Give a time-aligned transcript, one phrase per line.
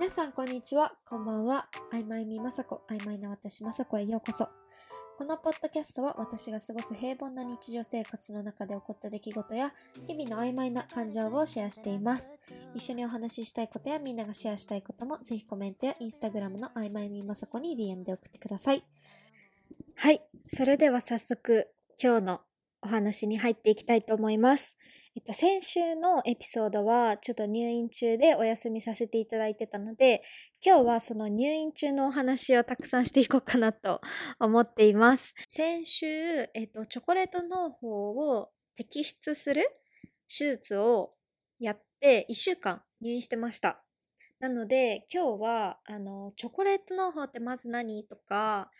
[0.00, 1.68] 皆さんこんにちは、こんばんは。
[1.92, 4.48] 曖昧みまさこ、曖昧な私まさこへようこそ。
[5.18, 9.74] このポッドキャストは私が過ごす平凡な日常生活の中で起こった出来事や
[10.08, 12.34] 日々の曖昧な感情をシェアしています。
[12.74, 18.82] 一緒にお話ししたいことやみんながシェアしたいこともぜひコメントやインスタグラムの曖昧みまさこに DM で送ってください。
[19.96, 21.68] はい、それでは早速
[22.02, 22.40] 今日の
[22.80, 24.78] お話に入っていきたいと思います。
[25.16, 30.22] えっと、先週のエピソードはちょっと入院中でお休みさせていただいてたので、
[30.64, 34.00] 今日はその入院中のお話をたくさんしていこうかなと
[34.38, 35.34] 思っています。
[35.48, 39.68] 先週、えっと、チョコレート農法を摘出する
[40.28, 41.14] 手術を
[41.58, 43.82] やって1週間入院してました。
[44.38, 48.70] なので今日はあのチョコレート農法ってまず何とか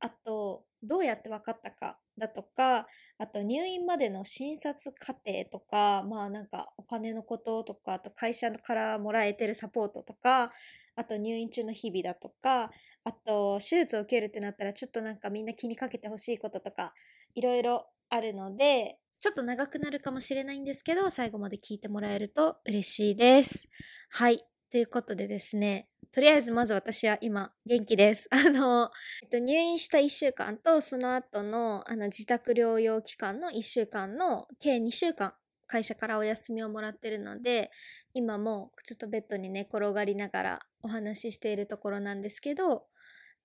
[0.00, 2.86] あとどうやって分かったかだとか
[3.18, 10.52] あと入院までの診察過程とかまあなんかお金のこととかあと会社からもらえてるサポートとか
[10.94, 12.70] あと入院中の日々だとか
[13.04, 16.94] あと手術を受けるってなったらちょっとなんかみんな気にかけてほしいこととか
[17.34, 23.68] いろいろあるのでちょっと長くなるかもしれないんですけど最後まで聞いてもらえると嬉しいです。
[24.10, 24.57] はい。
[24.70, 28.28] ということでですね、とりあえずまず私は今元気です。
[28.32, 28.90] あの、
[29.22, 35.34] えっと、入院した1週間とその後のあの自宅療養期間の1週間の計2週間
[35.66, 37.70] 会社からお休みをもらってるので
[38.14, 42.86] 今もちょっとベッドに寝転がりながらお話ししているところなんですけど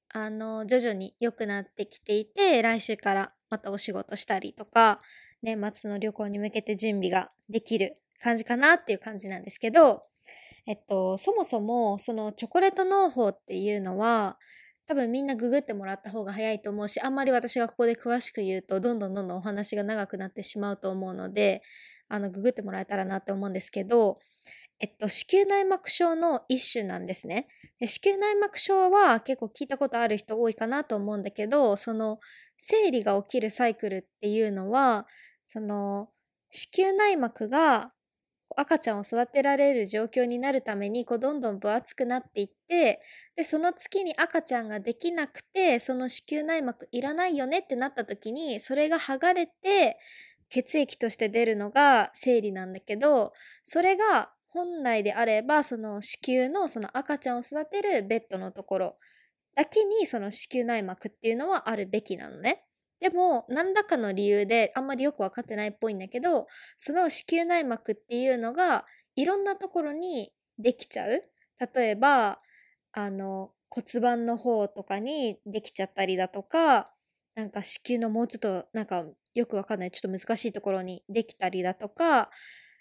[0.10, 5.02] あの徐々に良くなってきていて来週からまたお仕事したりとか
[5.42, 10.04] 年末の旅行に向けて準備ができる感じかなっていう感じなんですけど
[10.66, 14.38] えっと、そもそもそのチョコレート農法っていうのは
[14.88, 21.62] 多分みんなググってもらった方が早いと思うしあんまり私がここで詳しく言うとどんどんどんどんお話が長くなってしまうと思うので
[22.10, 24.20] あのググってもらえたらなって思うんですけど、
[24.80, 27.48] えっと、子宮内膜症の一種なんですね。
[27.80, 32.20] で子宮内膜症は結構聞いたことある人多いかなと思うんだけどその
[32.58, 35.08] 生理が起きるサイクルっていうのは
[35.46, 36.10] その
[36.50, 37.93] 子宮内膜が
[38.58, 43.02] 赤ちゃんを育てられる状況になるためにこうどんどん分厚くなっていって
[43.36, 49.98] でその月に赤ちゃんができなくてその子宮内膜いらないよねってなった時にそれが剥がれて
[50.50, 58.96] 血液として出るのが生理なんだけどそれが本来であればその子宮のその赤ちゃんを育てるベッドのところ
[59.56, 62.64] だけにその子宮内膜っていうのはあるべきなのね。
[63.04, 66.48] でも何らかの理由であんまりよく分かってないっぽいんだけど
[66.78, 68.86] その子宮内膜っていうのが
[69.18, 71.22] いろんなところにできちゃう。
[71.76, 72.40] 例えば
[72.94, 76.94] あの骨盤の方とかにできちゃったりだとか
[77.36, 79.04] なんか子宮のもうちょっとなんか
[79.34, 82.30] よくわかんないちょっと難しいところにできたりだとか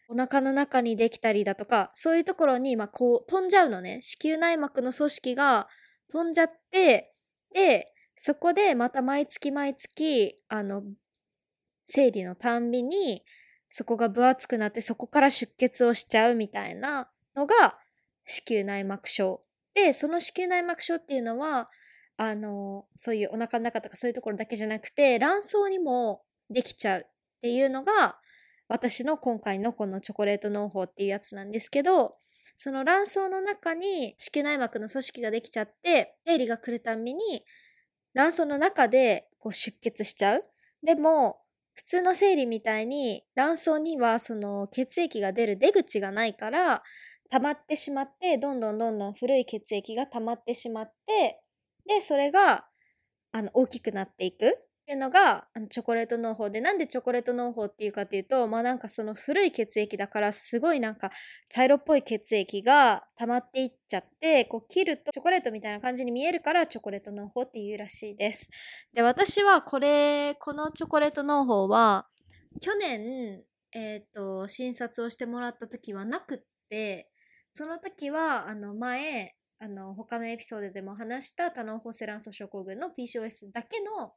[0.09, 3.99] お腹の中にできたりだとかそういうところにまあこう飛んじゃうのね。
[4.03, 5.67] 子宮内膜の組織が
[6.13, 7.13] 飛んじゃって
[7.53, 10.83] でそこでまた毎月毎月あの
[11.87, 13.23] 生理のたんびに
[13.69, 17.79] そこが分厚くなってそこから出血をしちゃうみたいなのが
[18.25, 19.43] 子宮内膜症。
[19.75, 21.71] でその子宮内膜症っていうのは
[22.19, 27.05] あのそういうお腹の中とかそういうところだけじゃなくて卵巣にもできちゃうっ
[27.41, 28.19] ていうのが
[28.69, 32.17] 私の今回のこのチョコレート農法っていうやつなんですけど
[32.57, 37.45] その卵巣の中に子宮内膜の組織ができちゃって生理が来るたんびに
[38.15, 40.45] 卵巣の中でこう出血しちゃう。
[40.83, 41.43] でも、
[41.75, 46.83] 普通の生理みたいに卵巣にはその血液が出る出口がないから
[47.31, 51.41] 溜まってしまってどんどんどんどん古い血液が溜まってしまって
[51.89, 52.67] でそれが
[53.33, 61.11] あの大きくなっていくっていうのがあのチョコレート農法でなんでチョコレート農法っていうかっていうとまあなんかその古い血液だからすごいなんか
[61.49, 68.49] 茶色っぽい血液が溜まっていっちゃってこう切るとチョコレートみたいな感じに見えるからチョコレート農法っていうらしいです。
[68.93, 72.09] で私はこれこのチョコレート農法は
[72.61, 73.45] 去年
[73.75, 76.39] えっ、と診察をしてもらった時はなくっ
[76.69, 77.09] て
[77.55, 84.13] その時はあの前あの他のエピソードでも話した多脳ホセラン素症候群の PCOS だけの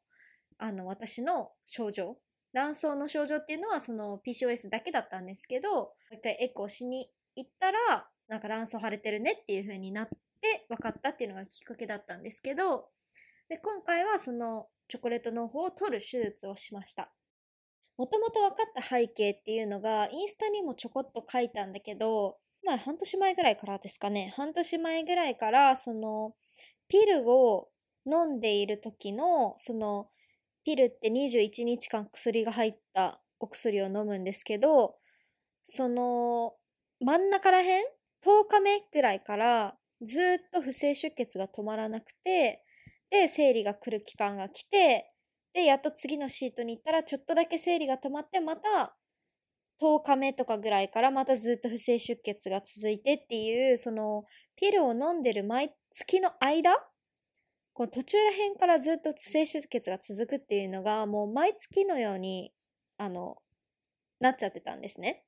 [0.58, 2.18] あの私の症状
[2.54, 12.88] 卵巣の症状っていうのはその PCOS だけだったんですけどもう一回エコーしに行ったらなんか卵巣腫れてるねっていう風になって分かったっていうのがきっかけだったんですけど
[13.50, 17.12] で今回はそのチョコレートの方を取る手術をしました。
[17.98, 24.34] もともと分かった背景っていうのがインスタにもちょこっと書いたんだけどまあ半年前ぐらいからですかね。
[24.36, 26.36] 半年前ぐらいからその
[26.88, 27.70] ピルを
[28.06, 30.10] 飲んでいる時のその
[30.66, 34.96] ピルって21日間薬が入ったお薬を飲むんですけど
[35.64, 36.54] その
[37.00, 37.84] 真ん中らへん
[38.26, 42.64] 10日目ぐらいからずっと不正出血が止まらなくて、
[43.10, 45.12] で、生理が来る期間が来て、
[45.54, 48.98] で、やっと次のシートに行ったら、ちょっとだけ生理が止まって、また、
[49.82, 54.24] 10日目とかぐらいからまたずっと不正出血が続いてっていう、その、
[54.56, 56.74] ピルを飲んでる毎月の間
[57.76, 62.54] この途中ら辺からずっと不正出血が続くっていうのが、もう毎月のように、
[62.98, 63.36] あの、
[64.22, 65.26] なっちゃってたんですね。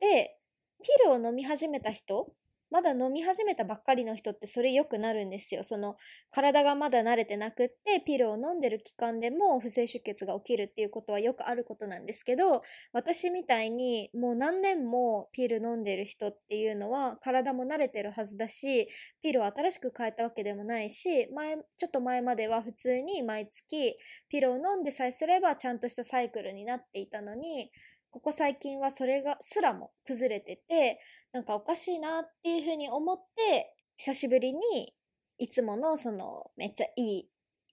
[0.00, 0.38] で、
[0.82, 2.32] ピルを飲み始めた人
[2.72, 5.62] まだ飲み始めたばっかりの人ってそれ良くなるんですよ。
[5.62, 5.96] その
[6.30, 12.62] 体がまだ慣れてなくってピルを飲んでる期間でも不正出血が起きるっていうことはよくあることなんですけど
[12.94, 18.88] 私みたいにもう何年もピル飲んでる人っていうのは体も慣れてるはずだし
[19.22, 23.98] ピルを新しく変えたわけでもないし前ちょっと前までは普通に毎月
[24.30, 27.70] ピルを飲んでさえすればちゃんとしたサイクルになっていたのに
[28.12, 31.00] ここ最近はそれがすらも崩れてて
[31.32, 34.94] なんかおかしいなっていうふうに思って、久しぶりに
[35.38, 37.24] いつものそのめっちゃいいっ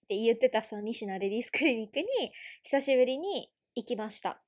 [0.07, 2.05] て言ってたその西野レディースクリニックに
[2.63, 4.39] 久しぶりに行きました。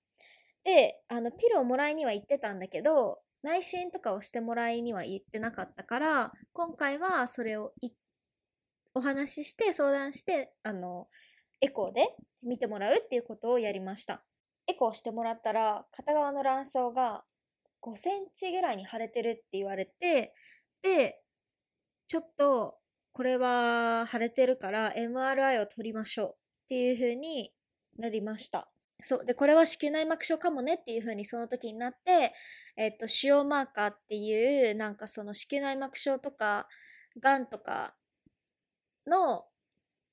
[0.64, 7.74] で、あのピルをもらいには行ってたんだけど、内診とかをしてもらいには行ってなかったから、今回はそれを
[8.94, 11.08] お話しして相談して、あの、
[11.60, 14.24] エコーで見てもらうっていうことをやりました。
[14.72, 17.24] エコーしてもらったら、片側の卵巣が
[17.82, 20.34] 5センチぐらいに腫れてるって言われて、
[20.82, 21.22] で、
[22.08, 22.78] ちょっと
[23.14, 26.34] これは腫れてるから MRI を取りましょうっ
[26.70, 27.52] ていう風に
[27.98, 28.70] なりました。
[29.04, 29.26] そう。
[29.26, 32.34] で、これは子宮内膜症かもねっていう風にその時になって、
[32.78, 36.68] えっと、腫瘍マーカーっていう、なんかその子宮内膜症とか、
[37.20, 37.96] がんとか
[39.08, 39.46] の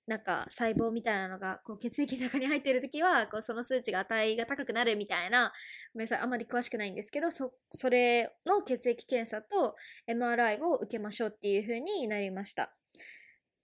[0.08, 5.52] なんか細胞みたいなのがこう血液の中に入っている時はこうその数値が値が高くなるみたいな
[5.92, 9.76] ごめんなさいあまり詳しくないんですけどそそれの血液検査と
[10.10, 12.74] MRI を受けましょうっていう風になりました。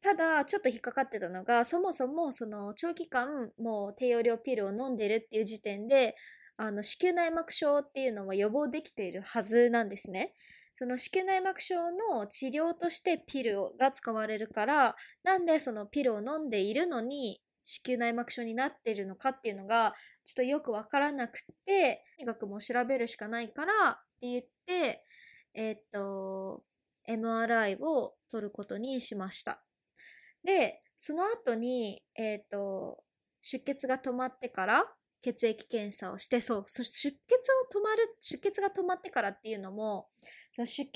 [0.03, 6.15] ただちょっと引っかかってたのがそもそもその長期間もう低用量ピルを飲んでるっていう時点で
[6.59, 10.35] あの子宮内膜症っていうのは予防できているはずなんですね。
[10.77, 19.95] その子宮内膜症の治療としてピルが使われるからなんでそのピルを飲んでいるのに子宮内膜症になっているのかっていうのが
[20.25, 25.05] ちょっとよくわからなくてとにかくもう調べるしかないからって言って
[25.55, 26.63] えー、っと
[27.09, 29.63] MRI を取ることにしました。
[30.43, 32.99] でその後にえー、っと
[33.41, 34.85] 出血が止まってから
[35.23, 37.17] 血液検査をしてそう出血を
[37.79, 40.09] 止まる出血が止まってからっていうのも
[40.55, 40.91] その出血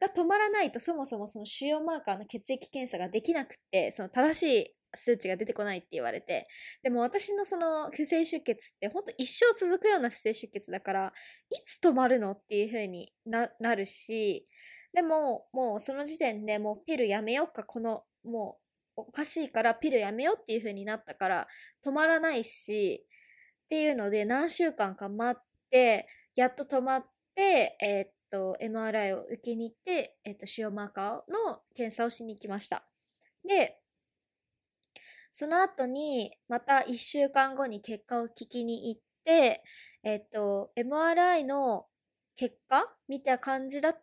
[0.00, 4.66] が止まらないとそもそもその腫瘍マーカーの血液検査ができなくてその正しい
[4.96, 6.46] 数値が出てこないって言われて
[6.82, 11.12] でも私のその不正出血ってほんと一生続くような不正出血だから
[11.50, 14.46] いつ止まるのっていう風になるし
[14.92, 18.58] でももうその時点でもうピルやめようかこのも
[18.96, 21.48] うおかしいからピルやめようっていう風になったから
[21.84, 23.00] 止まらないし
[23.64, 26.06] っていうので何週間か待って
[26.36, 32.84] やっと止まってえー、っと、MRI を受けに行って、えっと、腫瘍マーカーの検査をしに行きました。
[33.46, 33.78] で、
[35.30, 39.62] その後に、また1週間後に結果を聞きに行って、
[40.04, 41.86] えっと、MRI の
[42.36, 44.00] 結果見た感じだと、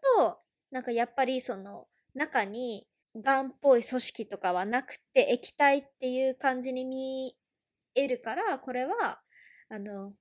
[0.71, 7.35] なんかやっぱりその中にがんっぽい組織とかはなくて液体っていう感じに見
[7.95, 9.21] えるから、これは、
[9.69, 10.13] あの、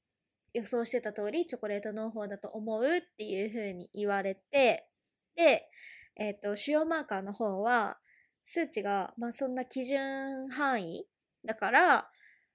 [0.52, 4.88] 予想してた通りチョコレート農法だと思うっていう風に言われて、
[5.36, 5.68] で、
[6.16, 7.98] えっ、ー、と、主要マーカーの方は、
[8.44, 11.06] 数値が、まあそんな基準範囲
[11.44, 12.10] だから、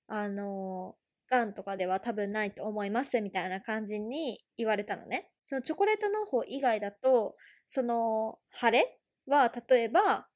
[0.08, 0.96] あの、
[1.30, 5.32] がんとかでは多分ないと思いますみたいな感じに言われたのね。
[5.46, 7.36] そのチョコレート農法以外だと、
[7.66, 10.28] その腫れは例えば、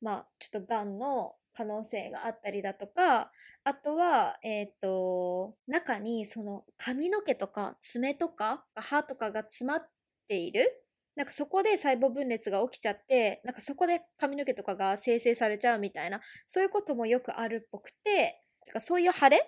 [0.00, 3.30] まあちょっとがんの可能性があったりだとか、
[3.64, 9.88] あとは、えっ、ー、と、中にその髪の毛とか爪とか歯とかが詰まっ
[10.28, 10.80] ている。
[11.16, 18.40] なんかそこで細胞分裂が起きちゃって、なんかそこで髪の毛とかが生成されちゃうみたいな、そういうこともよくあるっぽくて、
[18.72, 19.40] かそういう腫れ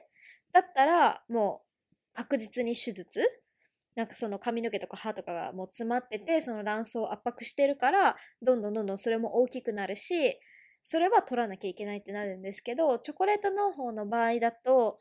[0.53, 3.21] だったらもう確実に手術。
[3.97, 10.39] なんかその髪の毛とか歯とかがもう詰まってて、その卵巣を圧迫してるから、どんどんどんどんそれも大きくなるし、
[10.88, 15.00] それは取らなきゃいけないってなるんですけど、チョコレート農法の場合だと、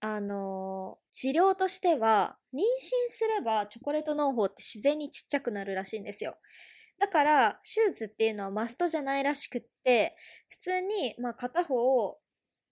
[0.00, 2.60] あの治療としては、妊娠
[3.08, 6.38] すればチョコレート農法って自然にちっちゃくなるらしいんですよ。
[6.98, 10.14] だから、手術っていうのはマストじゃないらしくって、
[10.48, 12.16] 普通に、まあ、片方、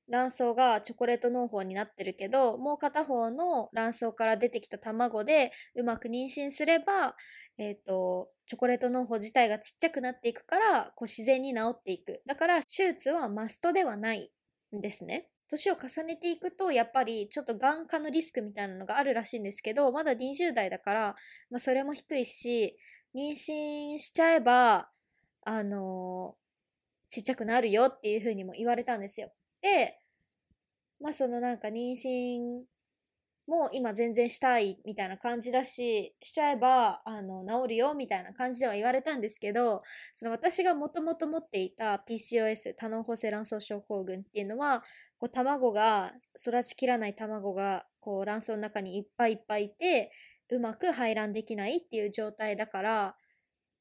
[0.08, 7.16] 卵巣がチョコレート農法になってるけど、もう片方の卵巣から出てきた卵でうまく妊娠すれば、
[7.58, 12.22] えっ、ー、と、チョコレート農法自体がちっちゃくなっていくから、こう自然に治っていく。
[12.26, 14.30] だから手術はマストではない
[14.76, 15.28] んですね。
[15.48, 21.16] 年を重ねていくと、やっぱりちょっと眼科のリスクみたいなのがあるらしいんですけど、まだ20代だから、
[21.50, 22.76] まあそれも低いし、
[23.14, 24.90] 妊娠しちゃえば、
[25.44, 29.32] あのー、ちっちゃくなるよっていうふうにも言われたんですよ。
[29.62, 29.98] で、
[31.00, 32.62] まあそのなんか妊娠
[33.46, 39.82] もう今全然したいみたいな感じだし、しちゃえば、あの、治るよみたいな感じでは言われたんですけど、
[40.14, 44.82] その私がもともと持っていた PCOS、多脳補正卵巣症候群っていうのは、
[45.18, 50.10] こう卵が、育ちきらない卵が、こう卵巣の中にいっぱいいっぱいいて、
[50.50, 53.16] うまく排卵できないっていう状態だから、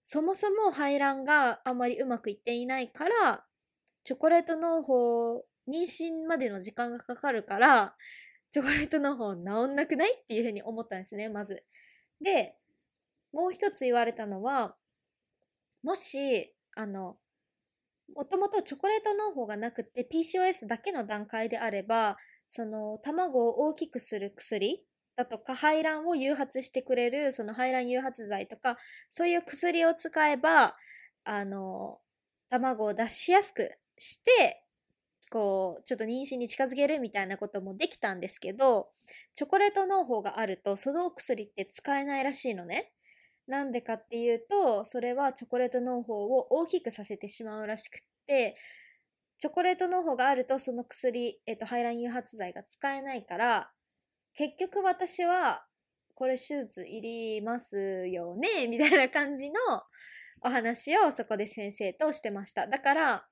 [0.04, 3.46] そもそも排卵があんまりうまくいっていないから、
[4.04, 7.96] チョコレート農法、妊娠までの時間がかかるから、
[8.56, 11.66] チョコレートの方治んなくないっていうふうに思ったんですね、まず。
[12.24, 12.56] で、
[13.34, 14.78] もう一つ言われたのは、
[15.84, 17.18] もし、あの、
[18.16, 22.16] もともとチョコレート農法がなくて PCOS だけの段階であれば、
[22.48, 24.86] その卵を大きくする薬
[25.18, 28.78] だとか排卵を誘発してくれるその排卵誘発剤とか
[29.10, 30.76] そういう薬を使えば
[31.26, 32.00] あの
[32.50, 34.65] 卵を出しやすくして
[35.36, 38.88] こう、ちょっと妊娠に近づけるみたいなこともできたんですけど、
[39.34, 42.94] チョコレート農法があると、そのお薬って使えないらしいのね。
[43.46, 48.56] なんでかっていうと、それはチョコレート農法を大きくさせてしまうらしくって、
[49.38, 53.74] チョコレート農法があると、その薬、えっと、排卵誘発剤が使えないから、
[54.36, 55.66] 結局私は、
[56.14, 59.60] これ手術いりますよねみたいな感じの
[60.40, 62.68] お話をそこで先生としてました。
[62.68, 63.28] だから、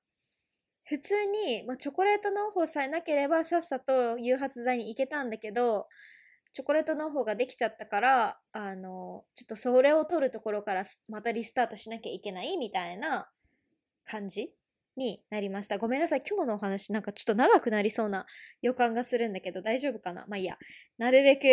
[0.85, 5.87] 普通に、まあ、チョコレート農法さえなければさっさと誘発剤に行けたんだけど、
[6.53, 13.29] チョコレート農法ができちゃったから、あの、ちょっとそれを取るところからまたリスタートしなきゃいけないみたいな
[14.05, 14.53] 感じ
[14.95, 15.77] になりました。
[15.79, 16.23] ごめんなさい。
[16.29, 18.25] 今日のお話なんかちょっと長くなりそうな
[18.61, 20.25] 予感がするんだけど大丈夫かな？
[20.27, 20.57] まあいいや。
[20.99, 21.43] なるべく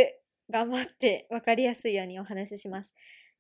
[0.51, 2.95] 頑張って分かりやすいようにお話しします。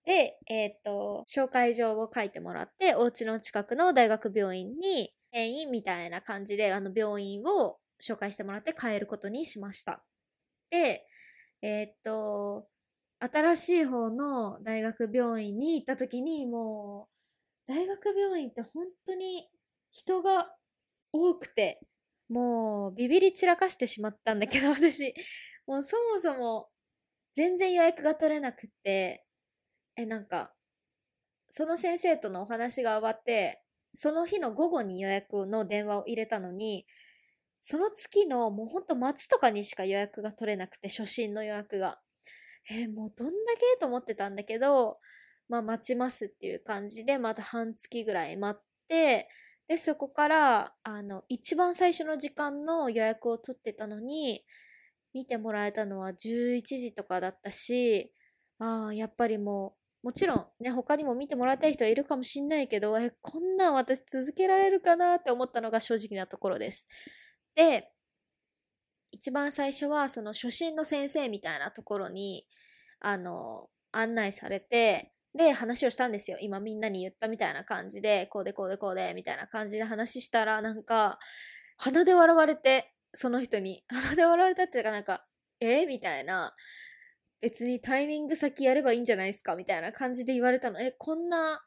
[0.06, 10.02] で、えっ、と、紹介状を書いてもらって、お家の近くの大学病院に転院みたいな感じで、あの、病院を紹介してもらって帰ることにしました。
[10.70, 11.06] で、
[11.62, 12.66] えー、っと、
[13.20, 17.08] 新しい方の大学病院に行った時に、も
[17.68, 19.48] う、大学病院って本当に
[19.92, 20.54] 人が
[21.12, 21.80] 多くて、
[22.28, 25.14] もうビビり散らかしてしまったんだけど、 私、
[25.66, 26.70] もうそもそも
[27.34, 29.26] 全然予約が取れなくって、
[29.96, 30.54] え、なんか、
[31.48, 33.62] その先生とのお話が終わって、
[33.94, 36.86] その日の午後に予約の電話を入れたのに、
[37.60, 42.00] その月のもうほんと末とかにしか予約が取れなくて、初診の予約が。
[42.70, 44.98] えー、もうどんだけと思ってたんだけど、
[45.48, 49.28] まあ待ちますっていう感じで、また半月ぐらい待って、
[49.66, 54.44] で、そこから、あの、一番最初の時間の予約を取ってたのに、
[55.12, 58.12] 見てもらえたのは11時とかだったし、
[58.58, 66.86] ああ、やっぱりもう、もちろんね、他にも見てもらいたい人はいるかもしんないけど、え、こんなん私続けられるかなって思ったのが正直なところです。
[67.54, 67.92] で、
[69.12, 72.46] 一番最初はその初心の先生みたいなところに、
[73.00, 76.38] あの、案内されて、で、話をしたんですよ。
[76.40, 81.18] 今みんなに言ったみたいな感じで、こうでこうでこうで、みたいな感じで話したら、なんか、
[81.78, 83.84] 鼻で笑われて、その人に。
[83.88, 85.26] 鼻で笑われたっていうかなんか、
[85.60, 85.86] え？
[85.86, 86.54] みたいな。
[87.40, 89.56] 別にタイミング先やればいいんじゃないですか？
[89.56, 90.80] みたいな感じで言われたの。
[90.80, 91.64] え、こんな、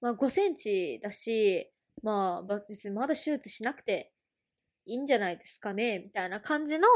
[0.00, 1.70] まあ5センチだし、
[2.02, 4.12] まあ別にまだ手術しなくて
[4.86, 6.00] いいんじゃないですかね？
[6.00, 6.88] みたいな感じの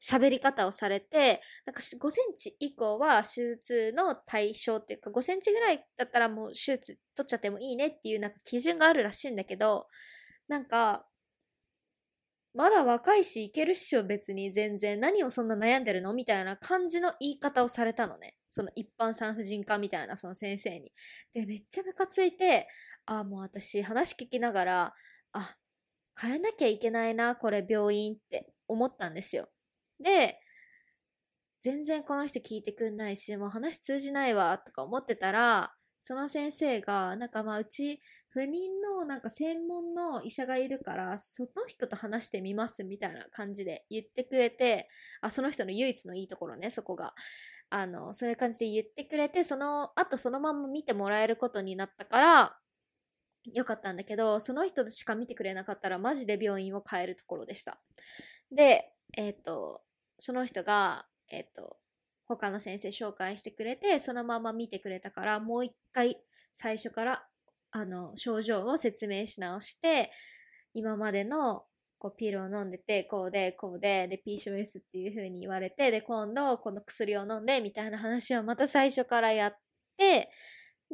[0.00, 9.88] 喋り方をされて、なんか5センチ以降は手術の対象っていうか5センチぐらいだったらもう手術取っちゃってもいいねっていうなんか基準があるらしいんだけど、
[10.46, 11.06] なんか
[12.54, 15.00] まだ若いし、いけるっしょ、別に全然。
[15.00, 16.14] 何をそんな悩んでるの？
[16.14, 18.36] みたいな感じの言い方をされたのね。
[18.48, 20.92] その一般産婦人科みたいな、その先生に。
[21.34, 22.68] で、めっちゃムカついて、
[23.06, 24.94] あ、もう私話聞きながら、
[25.32, 25.56] あ、
[26.20, 29.48] 変えなきゃいけないな、これ病院って思ったんですよ。
[30.02, 30.38] で、
[31.60, 38.00] 全然この人聞いてくんないし、もう話通じないわ、とか思ってたら、その先生が、なんかまあ、うち、
[38.34, 38.46] 不妊
[38.98, 44.88] のなんか専門の医者がいるから、その人と話してみますみたいな感じで言ってくれて、
[45.20, 47.14] あ、その人の唯一のいいところね、そこが。
[47.70, 52.58] あの、そういう感じで言ってくれて、その後そのまま見てもらえることになったから、
[53.52, 57.80] よかったんだけど、その人しか見てくれなかったらマジで病院を変えるところでした。
[58.50, 59.82] で、えっ、ー、と、
[60.18, 61.76] その人が、えっ、ー、と、
[62.26, 66.16] 他の先生紹介してくれて、そのまま見てくれたから、もう一回
[66.52, 67.28] 最初から
[67.76, 70.12] あの症状を説明し直して
[70.74, 71.64] 今までの
[71.98, 79.56] こうピルを飲んでてこうでこうでで PCOS っていう風に言われてで今度この薬を飲んでみたいな話をまた最初からやっ
[79.98, 80.30] て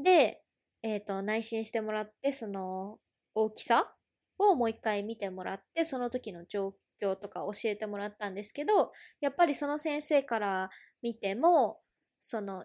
[0.03, 0.41] で、
[0.83, 2.99] えーと、内診してもらってその
[3.35, 3.93] 大きさ
[4.39, 10.71] をもう一回見てもらってその時の状況とか教えてもらったんですけどやっぱりその先生から
[11.03, 11.81] 見ても
[12.21, 12.65] その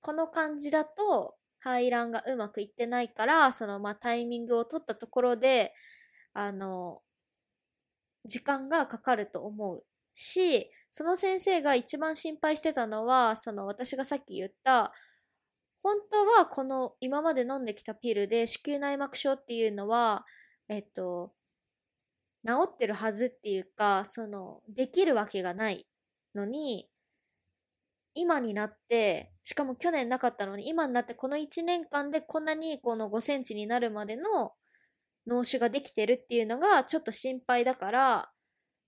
[0.00, 1.36] この感じだと
[1.66, 5.74] 排卵がうまくいってないから、そのまあタイミングを取ったところで、
[6.32, 7.02] あの、
[8.24, 14.92] 時間がかかると思うし、その先生が一番心配してたのは、その私がさっき言った、
[15.82, 20.24] 本当はこの今まで飲んできたピルで子宮内膜症っていうのは、
[20.68, 21.32] えっと、
[22.46, 25.86] 治ってるはずっていうか、その、できるわけがない
[26.34, 26.88] のに、
[28.14, 34.54] 今になって、しかも去年なかったのに、今になってこの1年間でこんなにこの5センチになるまでの
[35.24, 38.32] 脳腫ができてるっていうのがちょっと心配だから、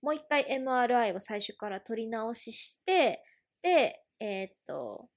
[0.01, 3.23] もう一回 MRI を最初から取り直しして、
[3.61, 5.07] で、えー、っと、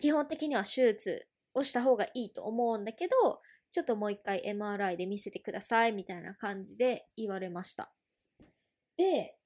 [0.00, 3.14] 基本的には手術をした方がいいと思うんだけど、
[3.70, 7.92] ちょっともう一回 MRI で見せてくださいみたいな感じで言われました。
[8.96, 9.36] で、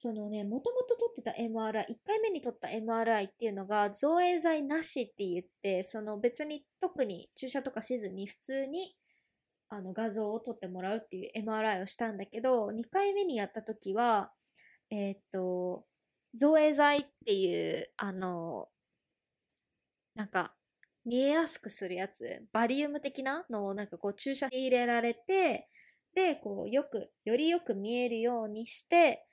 [0.00, 8.94] そのね、もともと取ってた MRI、1回目に取った MRI っていうのが造影剤なしって言って、その別に特に注射とかしずに普通に
[9.68, 14.30] あの画像を撮ってもらうっていう MRI をしたんだけど、2回目にやった時は、
[14.90, 15.84] えー、っと、
[16.36, 18.68] 造影剤っていう、あの、
[20.14, 20.54] なんか、
[21.04, 25.66] 見えやすくするやつ、バリウム的なのをなんかこう注射入れられて、
[26.14, 29.26] で、こうよく、よりよく見えるようにして、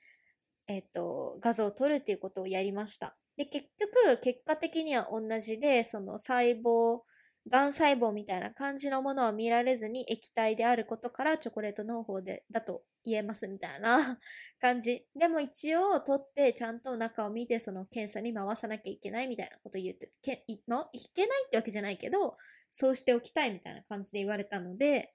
[0.68, 3.16] えっ、と、画像を撮るっていうことをやりました。
[3.36, 7.02] で、結局、結果的には同じで、その細胞、
[7.48, 14.18] がん細胞みたいな感じのものは見られずに液体であることからチョコレート農法でだと言えますみたいな
[14.60, 15.06] 感じ。
[15.14, 22.36] でも一応取ってちゃんと中を見てその検査に回さなきゃいけないみたいなこと言ってけい、ま、いけないってわけじゃないけど、
[22.70, 25.14] そうしておきたいみたいな感じで言われたので、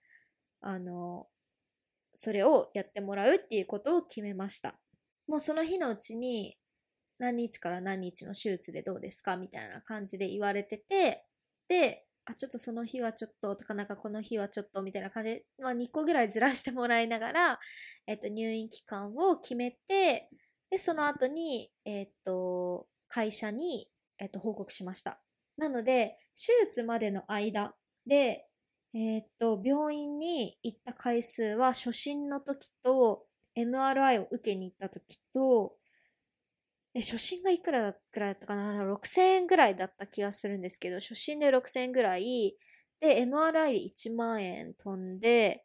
[0.62, 1.28] あの、
[2.14, 4.80] それをやってもらうっていうことを決めました。
[5.32, 6.58] もうその日のうちに
[7.18, 11.24] 何日から何日の手術でどうですかみたいな感じで言われてて、
[11.70, 17.60] で、あ、ちょっとその日はちょっととか、なんかこの日はちょっとみたいな感じで、まあ2個ぐらいずらしてもらいながら、
[18.08, 20.28] えっと、入院期間を決めて、
[20.70, 23.88] で、その後に、えっと、会社に、
[24.20, 25.22] えっと、報告しました。
[25.56, 27.74] なので、手術までの間
[28.06, 28.50] で、
[28.94, 35.76] えっと、病院に行った回数は初診の時と、MRI を受けに行った時と、
[36.96, 42.58] 初診がいくらくらいだったかな ?6000 円ぐらいだった気がするんですけど、初診で6000円ぐらい、
[43.00, 45.64] で、MRI で1万円飛んで、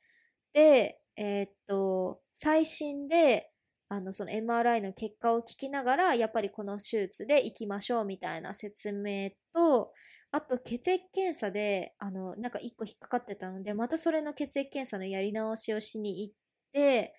[0.53, 3.51] で、えー、っと、最新で、
[3.89, 9.93] あの、その MRI の結果を聞きながら、やっぱりこの手術で行きましょうみたいな説明と、
[10.33, 16.35] あと血液検査で、あの、なんか1個引っかかってたので、またそれの血液検査のやり直しをしに行っ
[16.73, 17.15] て、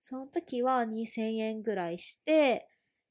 [0.00, 2.68] その時は2000円ぐらいして、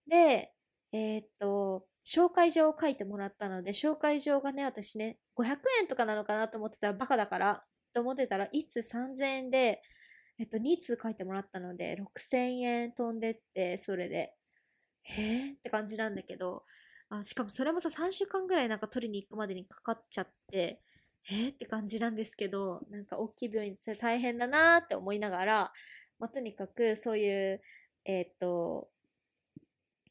[0.07, 0.53] で、
[0.91, 7.61] えー、っと、紹介状を書いてもらったので、紹介状がね、私ね、500円とかなのかなと思ってたらバカだから、
[7.93, 9.81] と思ってたら、いつ3000円で、
[10.37, 14.33] えっと、2通書いてもらったので、6000円飛んでって、それで、
[15.03, 16.63] へえって感じなんだけど、
[17.09, 20.81] あしかもそれもさ、3週間ぐらいなんか取りに行くまでにかかっちゃって、
[21.29, 25.73] えー、って感じなんですけど、なんか大きい病院って大変だなって思いながら、
[26.19, 27.61] まあ、とにかくそういう、
[28.05, 28.89] えっ、と、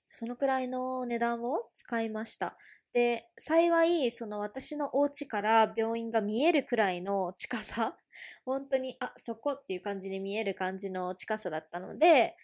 [0.08, 2.56] そのくらいの値段を使いました。
[2.92, 7.98] で、幸い、その私のお家から病院が見えるくらいの近さ、
[8.46, 12.36] 本当に、あ、そこっていう感じに見える感じの近さだったので、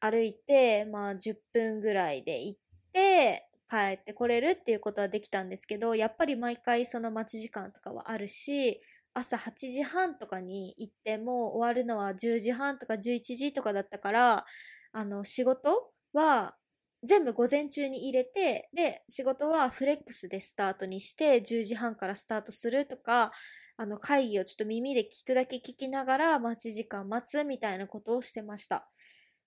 [0.00, 2.60] 歩いて、まあ10分ぐらいで行っ
[2.92, 8.80] て、帰ってこれるっていうことはできたんですけど、やっぱり毎回その待ち時間とかはあるし、
[9.14, 14.44] 朝8時半とかに行っても終わるのは10時半とか11時とかだったから、
[14.92, 16.56] あの、仕事は
[17.04, 23.32] 全部午前中に入れて、で、仕事はフレックスでスタートにして、10時半からスタートするとか、
[23.76, 28.90] あの、会議をちょっと耳で聞くだけ聞きながら待ち時間待つみたいなことをしてました。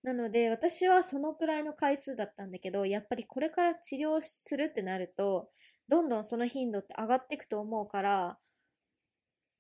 [0.04, 5.47] なので、私はそのくらいの回数だったんだけど、やっぱりこれから治療するってなると、
[5.89, 8.39] どんどんその頻度って上がっていくと思うから、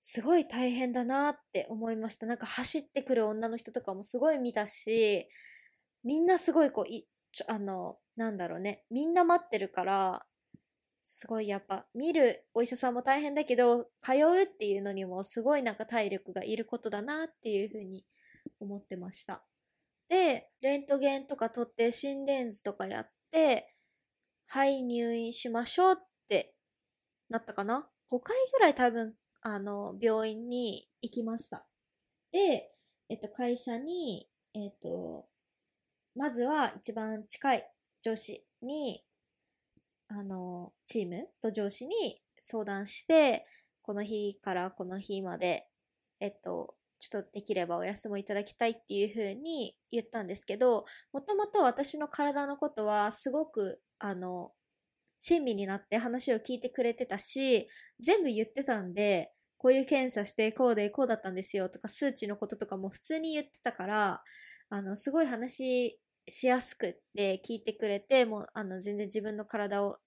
[0.03, 2.25] すごい大変だなって思いました。
[2.25, 5.27] なんか走ってくる女の人とかもすごい見たし、
[6.03, 10.25] みんなすごいこう、いちょあの、なんだろうね、みんな待ってるから、
[11.03, 18.03] すごいやっぱ見るお医者さんも大変だけど通うっていうのにもすごいなんか体力がいることだなっていうふうに
[18.59, 19.43] 思ってました。
[20.09, 23.75] で、レントゲンとか取って心電図とかやって、
[24.47, 26.55] はい入院しましょうって
[27.29, 31.65] なったかな ?5 回ぐらい多分あの病院に行きました。
[32.31, 32.71] で、
[33.09, 35.27] えっと会社に、えっと、
[36.15, 37.71] まずは一番近い
[38.03, 39.03] 上司に
[40.13, 43.45] あの、チームと上司に相談して、
[43.81, 45.67] この日からこの日まで、
[46.19, 54.51] えっと、ちょっとできればお休みいただきたいっていうふうに言ったんですけど、もともと私の体のことはすごく、あの、
[55.23, 64.23] 親身になって話を聞いてくれてたし、全部言ってたんで、こういう検査してこうでこうだったんですよとか数値のこととかも普通に言ってたから、
[64.69, 69.99] あの、すごい話しやすくって聞いてくれて、もうあの全然自分の体を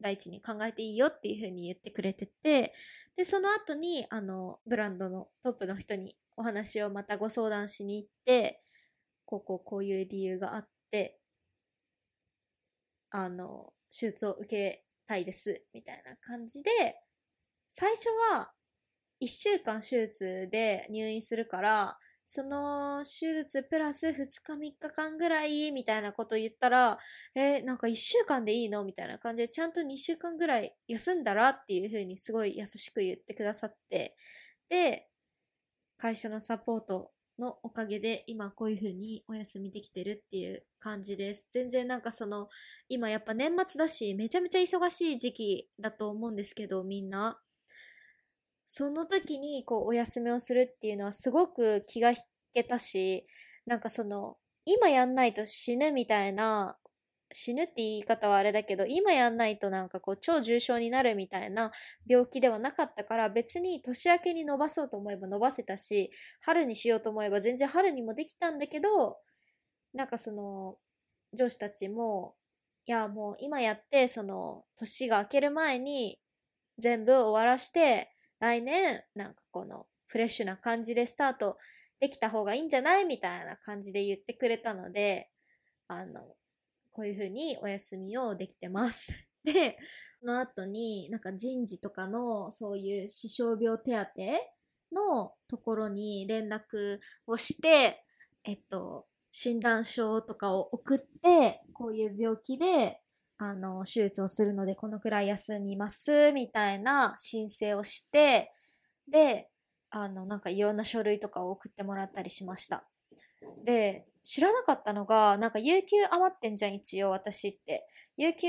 [0.00, 2.74] 第一に考えていいよっていうふうに言ってくれてて、
[3.16, 8.60] で、その後にあのブランドのトップの人にお話をまたご相談しに行って、
[9.24, 11.20] こうこうこういう理由があって、
[13.10, 16.70] あの、手術を受けたいです、みたいな感じで、
[17.68, 18.52] 最初は
[19.22, 21.98] 1週間手術で入院するから、
[22.30, 26.98] その手術プラス2日3日間ぐらいみたいなこと言ったら、
[27.34, 34.14] えー、なんか1週間でいいのみたいな感じでちゃんと2週間ぐらい休んだらっていう風にすごい優しく言ってくださって、
[34.68, 35.08] で、
[35.96, 41.48] 会社のサポートのおかげで今こういうふうにお休みできてるっていう感じです。
[41.52, 42.48] 全然なんかその
[42.88, 47.38] 今やっぱ年末だしめちゃめちゃ忙しい時期だと思うんですけどみんな。
[48.70, 52.18] その時にこうお休みをするっていうのはすごく気が引
[52.52, 53.26] けたし、
[53.64, 56.77] なんかその、今やんないと死ぬみたいな、
[57.30, 61.70] 死ぬって言い方はあれだけど、今やんないとなんかこう超重症になるみたいな
[62.06, 66.10] 病気ではなかったから別に年明けに伸ばそうと思えば伸ばせたし、
[66.40, 69.18] 春にしようと思えば全然春にもできたんだけど、
[69.94, 70.76] なんかその、
[71.34, 72.34] 上司たちも、
[72.86, 76.18] いやもう今やって、その、年が明ける前に
[76.78, 78.10] 全部終わらして、
[78.40, 81.58] 来年、なんかこのフレッシュな感じでスタート
[82.00, 83.04] できた方がいいんじゃない？
[83.04, 85.28] みたいな感じで言ってくれたので、
[85.88, 86.22] あの、
[86.98, 89.12] こういうふうにお休みをできてます。
[89.44, 89.78] で、
[90.18, 93.92] その後になんか人事とかのそういう死傷病手
[94.90, 98.04] 当のところに連絡をして、
[98.42, 103.00] えっと、診断書とかを送って、こういう病気で
[103.36, 108.52] あの、手術をするのでこのくらい休みます、みたいな申請をして、
[109.06, 109.48] で、
[109.90, 112.88] あの、なんかいろんな書類とかを送ってもらったりしました。
[113.64, 117.86] で、知らなかったのが、なんか有給余ってんじゃん、一応私って。
[118.18, 118.48] 有給、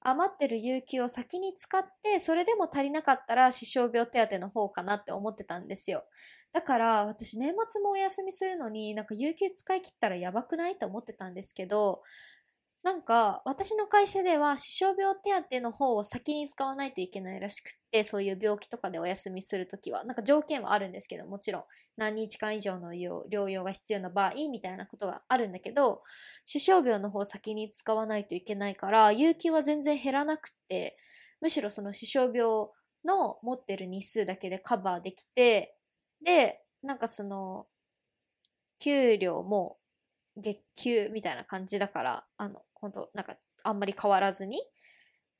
[0.00, 6.04] 余ってる有給を先に使って、それでも足りなかったら死傷病手当の方かなって思ってたんですよ。
[6.52, 10.76] だから私年末もお休みするのになんか有給使い切ったらやばくない？
[10.76, 12.02] と思ってたんですけど、
[12.84, 21.64] なんか、私の会社では、死傷病手当の方を先に使わないといけないらしくって、そういう病気とかでお休みするときは、なんか条件はあるんですけど、もちろん、
[21.96, 26.02] 何日間以上の療養が必要な場合、みたいなことがあるんだけど、
[26.44, 30.98] 死傷病の方を先に使わないといけないから、有給は全然減らなくって、
[31.40, 32.68] むしろその死傷病
[33.06, 35.74] の持ってる日数だけでカバーできて、
[36.22, 37.66] で、なんかその、
[38.78, 39.78] 給料も
[40.36, 44.60] 月給みたいな感じだから、あの、本当なんかあんまり変わらずに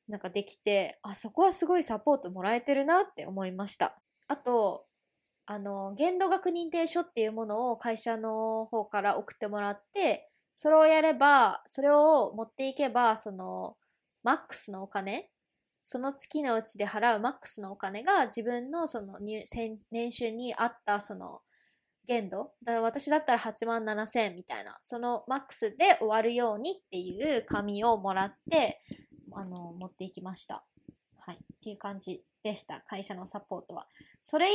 [0.09, 4.01] なんかできてあそこはすごいサポートもらえてるなって思いました。
[4.29, 4.87] あと
[5.45, 13.77] あの限度額認定書っていうものを会社の方から送ってもらってそれをやればそれを持っていけばその
[14.23, 15.29] マックスのお金
[15.83, 21.43] その月のうちで払うマックスのお金が自分のその年収に合ったその
[22.07, 22.53] 限度？
[22.63, 24.79] だから私だったら8万7千みたいな。
[24.83, 28.81] そのマックスで終わるようにっていう紙をもらって
[29.33, 30.65] あの持っていきました。
[31.19, 31.37] はい。
[31.37, 32.83] っていう感じでした。
[32.83, 33.87] 会社のサポートは。
[34.21, 34.49] それ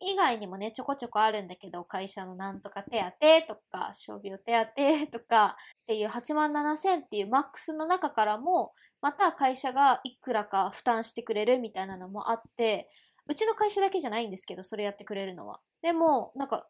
[0.00, 3.04] 以外にもねちょこちょこあるんだけど会社のなんとか手
[3.46, 12.88] 当とか傷病手当とかっていう8万7千っていうマックスの中からもまた会社がいくらか負担してくれるみたいなのもあって
[13.28, 15.60] うちの会社だけじゃないんですけどそれやってくれるのは。
[15.82, 16.66] でもなんか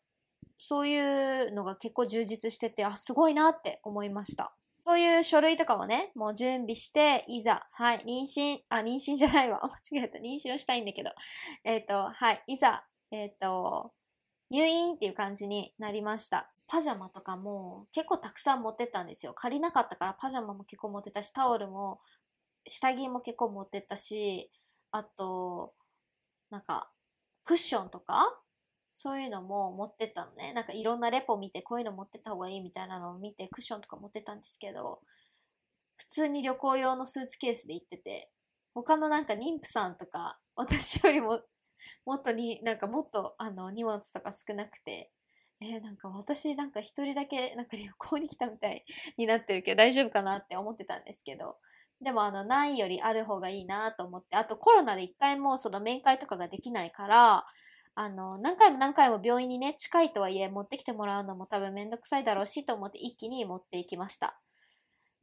[0.65, 0.97] そうい
[1.49, 4.55] うのが結構充実してて、あ、すごいなって思いました。
[4.87, 9.61] そういう書類とかもね、もう準備して、いざ、はい、妊娠、あ、妊娠じゃないわ。
[9.93, 10.19] 間違えた。
[10.21, 11.11] 妊娠をしたいんだけど。
[11.65, 13.93] えっ、ー、と、はい、いざ、えっ、ー、と、
[14.51, 16.53] 入院っていう感じになりました。
[16.69, 19.35] パジャマとかも結構たくさん持ってったんですよ。
[19.35, 22.01] 借りなかったからパジャマも結構持ってたし、タオルも
[22.69, 24.49] 下着も結構持ってったし、
[24.93, 25.75] あと、
[26.51, 26.93] なんか、
[27.45, 28.41] クッションとか、
[28.93, 30.53] そういうのも持ってったのね。
[30.53, 35.01] なんかいろんなレポ見てこういうの持ってた方がいいみたいなのを見てクッションとか持ってたんですけど、
[35.97, 38.31] 普通に旅行用のスーツケースで行ってて、
[38.75, 41.41] 他のなんか妊婦さんとか、私よりも
[42.05, 45.11] もっとに、なんかもっとあの荷物とか少なくて、
[45.61, 48.85] えー、なんか私なんか一人だけなんか旅行に来たみたい
[49.17, 51.57] になってるけど大丈夫かなって思ってたんですけど、
[52.01, 57.47] でもあのないよりある方がいいなと思って、あとコロナで一回もその面会とかができないから、
[57.95, 64.41] あの、何回も何回も病院にね、近いとはいえ持ってきてもらうのも多分めんどくさいだろうしと思って一気に持っていきました。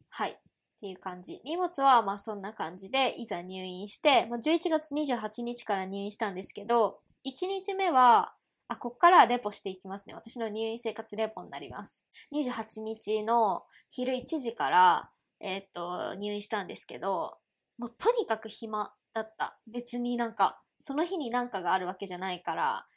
[0.09, 0.31] はい。
[0.31, 0.35] っ
[0.81, 1.41] ていう感じ。
[1.43, 8.33] 荷物はまあそんな感じで、いざ入院して、まあ、11月28日から入院したんですけど、1日目は、
[8.67, 10.13] あ、こっからレポしていきますね。
[10.13, 12.05] 私の入院生活レポになります。
[12.33, 15.09] 28日の昼1時から、
[15.41, 17.39] えー、っと、入院したんですけど、
[17.77, 19.59] もうとにかく暇だった。
[19.67, 22.87] 別になんか、その日に何かがあるわけじゃないから、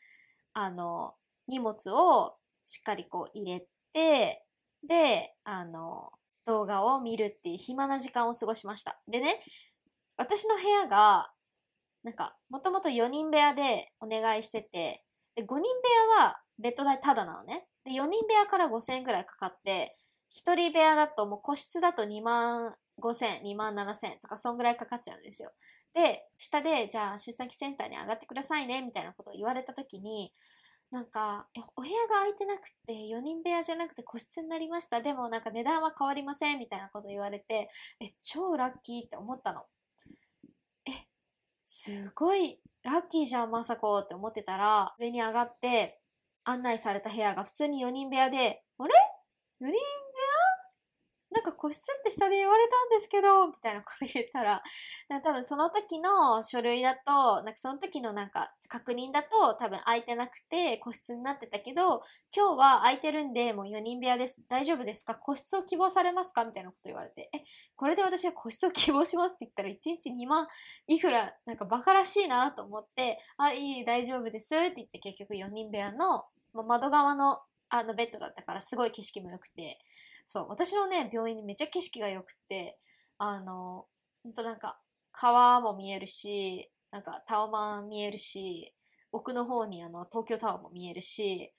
[0.55, 1.15] あの、
[1.49, 4.45] 荷物をしっかりこう入れて、
[4.87, 6.13] で、あの、
[6.47, 9.01] 動画を見るっていう暇な時間を過ごしました。
[9.09, 9.43] でね、
[10.17, 11.33] 私の部屋が、
[12.03, 17.67] なんか、もともと4人部屋でお願いしてて、で、5人部屋はベッド代タダなのね。
[17.85, 19.97] で、4人部屋から5000円くらいかかって、
[20.31, 25.53] 1人部屋だともう個室だと2万5000、2万7000とかそんぐらいかかっちゃうんですよ。
[25.95, 30.33] で、下で、じゃあ出産期センターに上がってくださいね、みたいなことを言われた時に、
[30.91, 35.01] なんか、お部屋が空いてなくて、4人部屋じゃなくて個室になりました。
[35.01, 39.65] でもなんか値段は変わりません、みたいなこと言われて、え、超ラッキーって思ったの。
[40.87, 41.07] え、
[41.63, 46.01] すごいラッキーじゃん、まさこって思ってたら、上に上がって
[46.45, 48.95] 案内された部屋が普通に4人部屋で、あれ
[49.61, 49.75] ?4 人
[51.33, 54.63] なんか個室って下で言われたんですけど、みたいなこと言ったら、
[55.23, 62.03] 多分その時の書類だと、なんかその時のなんか確認だと多分空いてなくて個室になってたけど、
[62.37, 64.43] 今日は空いてるんでもう4人部屋です。
[64.49, 65.15] 大丈夫ですか？
[65.15, 66.45] 個室を希望されますか？
[66.45, 67.41] みたいなこと言われて、え、
[67.77, 70.47] これで私は個室を希望しますって言ったら1日2万
[70.87, 77.39] いくら、なんかバカらしいなと思って、あ、いい、大丈夫ですって言って結局4人部屋の、窓側の
[77.75, 79.79] あのベッドだったからすごい景色も良くて、
[80.25, 82.79] そう、私のね、病院にめっちゃ景色が良くて、
[83.19, 83.87] あの、
[84.23, 84.81] ほんとなんか、
[85.13, 88.75] 川も見えるし、なんかタワマン見えるし、
[89.13, 91.53] 奥の方にあの東京タワーも見えるし、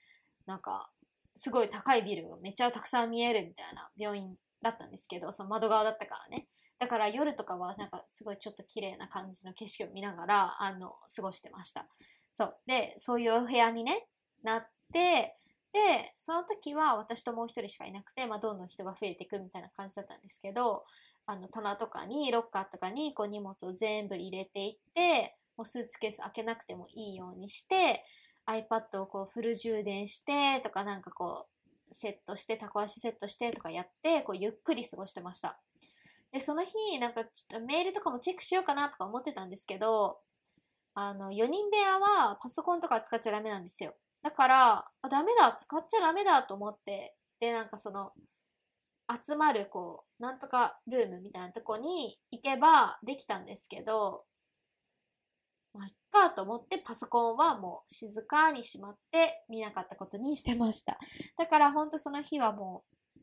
[0.46, 0.90] なんか、
[1.36, 6.46] すごい高いビルがめっちゃたくさん見えるみたいな病院だったんですけど、その窓側だったからね。
[6.78, 11.88] だから夜とかはなんかすごいちょっと綺麗な感じの景色を見ながら、あの、過ごしてました。
[12.30, 12.56] そう。
[12.66, 14.06] で、そういうお部屋にね、
[14.42, 15.36] なって、
[15.74, 20.84] で、その時は私ともう一人しかいなくて、まあ、どんどん人が増えていくみたいな感じだったんですけど、
[21.26, 28.04] あの、棚とかに、ロッカーとかに、こう荷物を全部入れていって、もうスーツケース開けなくてもいいようにして、
[28.46, 31.46] iPad をこうフル充電してとかなんかこ
[31.90, 35.58] うセットしてタコ足セットしてとかやってこうゆっくり過ごしてました。
[36.32, 40.18] でその日なんかちょっとメールとかもチェックしようかなとか思ってたんですけど
[40.94, 43.94] あの4人部屋はパソコンとか使っちゃダメなんですよ。
[44.24, 48.12] だから、あ、ダメだ、使っちゃダメだと思って、で、なんかその、
[49.22, 54.24] 集まる、こう、なんとかルームみたいなとこに行けばできたんですけど、
[55.74, 60.98] まあ、いっかと思ってパソコンはもう静かにしまって見なかったことにしてました。
[61.36, 62.84] だからほんとその日はも
[63.18, 63.20] う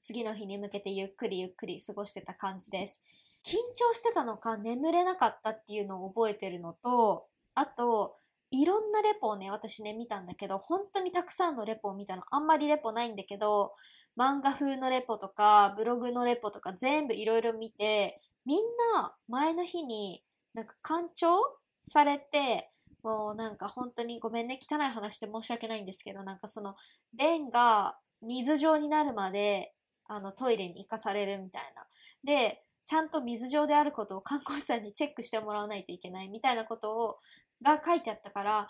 [0.00, 3.02] 次の日に向けてゆっくりゆっくり過ごしてた感じです。
[3.44, 8.16] 緊張してたのか眠れなかったっていうのを覚えてるのと、あと、
[8.50, 12.22] いろんなレポをね、私ね、見たんだけど、本当にたくさんのレポを見たの。
[12.30, 13.74] あんまりレポないんだけど、
[14.18, 18.58] 漫画風のレポとか、ブログのレポとか全部いろいろ見て、みん
[18.94, 20.22] な前の日に
[20.54, 21.38] なんか干潮
[21.84, 22.70] されて、
[23.02, 26.76] もうなんか本当にごめんね、汚い話で申し訳ないんですけど、なんかその、
[27.18, 29.74] 便が水状になるまで、
[30.08, 31.86] あの、トイレに行かされるみたいな。
[32.24, 37.18] で、ちゃんと水状であることを看護師さんにチェックしてもらわないといけないみたいなことを
[37.62, 38.68] が書いてあったから、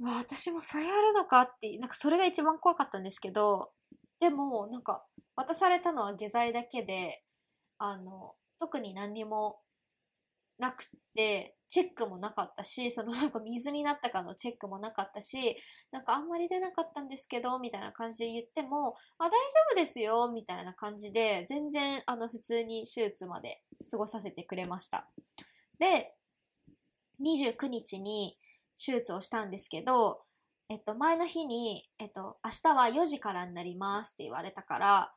[0.00, 3.70] うわ、私もそれやるのかって、なんかそれが一番怖かったんですけど、
[4.20, 5.04] でも、なんか、
[5.36, 7.22] 渡されたのは下剤だけで、
[7.78, 9.60] あの、特に何にも
[10.58, 10.84] なく
[11.16, 15.56] て、チェックもなかったし、そのなんか水になったかのチェックもなかったし、
[15.92, 19.36] なんかあんまり出なかったんですけど、みたいな感じで言っても、あ、大丈
[19.72, 25.08] 夫ですよ、みたいな感じで、全然あの普通に手術まで過ごさせてくれました。
[25.78, 26.12] で、
[27.20, 28.36] 29日に
[28.76, 30.20] 手術をしたんですけど、
[30.68, 35.12] えっと、前の日に、えっと、明日は4時からになりますって言われたから、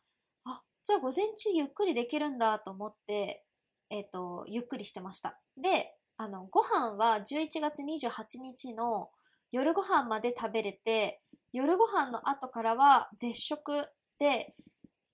[0.45, 3.45] あ、じゃあ午前中ゆっくりできるんだと思って、
[3.89, 5.39] えっ、と、ゆっくりしてました。
[5.61, 9.09] で、あの、ご飯は11月28日の
[9.51, 13.87] 夜ご飯まで食べれて、夜ご飯の後からは絶食
[14.17, 14.55] で、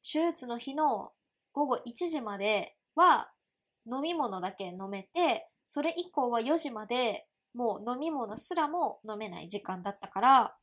[0.02, 1.12] 手術の日の
[1.52, 3.30] 午後1時までは
[3.86, 10.56] 飲み物だけ飲めて、それ以降は4時までもう飲み物すらも飲めない時間だったから、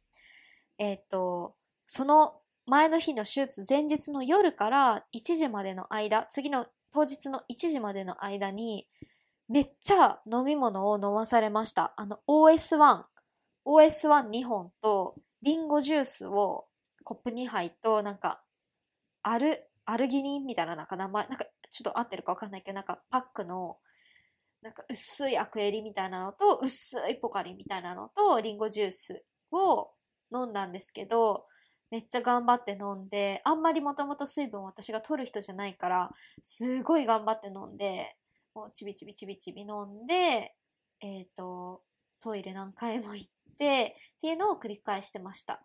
[0.78, 8.88] えっ、と、その前の日の手術前日の夜から1時までの間、次の当日の1時までの間に、
[9.48, 11.94] めっちゃ飲み物を飲まされました。
[11.96, 13.04] あの OS1、
[13.64, 16.66] OS12 本とリンゴジュースを
[17.04, 18.42] コップ2杯となんか
[19.22, 23.76] アル、アルギニンみたいななんか名前、なんかちょっと合ってるかわかんないけど、なんかパックの
[24.66, 29.92] なんか薄いアクエリみたいなのと薄いポカリみたいなのとリンゴジュースを
[30.34, 31.46] 飲んだんですけど、
[31.92, 36.10] めっちゃ頑張って飲んで、あんまりもともと水分を私が取る人じゃないから、
[36.42, 38.16] すごい頑張って飲んで、
[38.56, 40.52] もうちびちびちびちび飲んで、
[41.00, 41.80] えっ、と、
[42.20, 43.26] トイレ何回も行っ
[43.60, 45.62] て、っていうのを繰り返してました。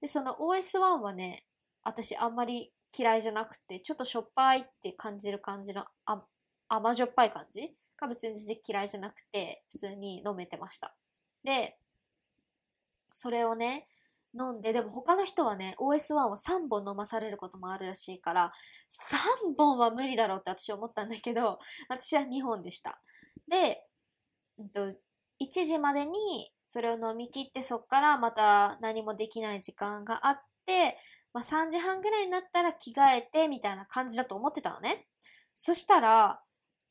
[0.00, 1.44] で、その OS1 はね、
[1.84, 6.24] 私あんまり嫌いじゃなくて、ちょっとしょっぱいって感じる感じのあ
[6.70, 10.94] 甘じょっぱい感じが別に全然嫌いじゃなくて、普通に飲めてました。
[11.44, 11.78] で、
[13.10, 13.88] それをね、
[14.38, 18.52] 飲んで、でも他の人はね、OS1 を3本飲まされることもあるらしいから、
[18.90, 21.58] 3本は無理だろうって私思ったんだけど、
[21.88, 23.00] 私は2本でした。
[23.48, 23.84] で、
[24.58, 24.92] うんと、
[25.40, 30.98] 1時までにそれを飲み切って、そっからまた何もできない時間があって、
[31.32, 35.06] まあ、3時半ぐらいになったら着替えてみたいな感じだと思ってたのね。
[35.54, 36.40] そしたら、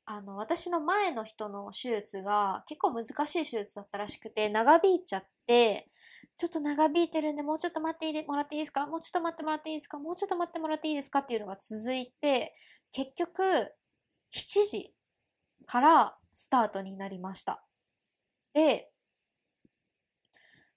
[0.09, 5.89] あの、私の前の人の手術が結構難しい手術だったらしくて、長引いちゃって、
[6.37, 8.87] ちょっと長引いてるんで、もうちょっと待ってもらっていいですか？
[8.87, 9.99] もうちょっと待ってもらっていいですか？
[9.99, 11.19] もうちょっと待ってもらっていいですか？
[11.19, 12.55] っていうのが続いて、
[12.93, 13.43] 結局、
[14.31, 14.93] 7時
[15.65, 17.65] からスタートになりました。
[18.53, 18.89] で、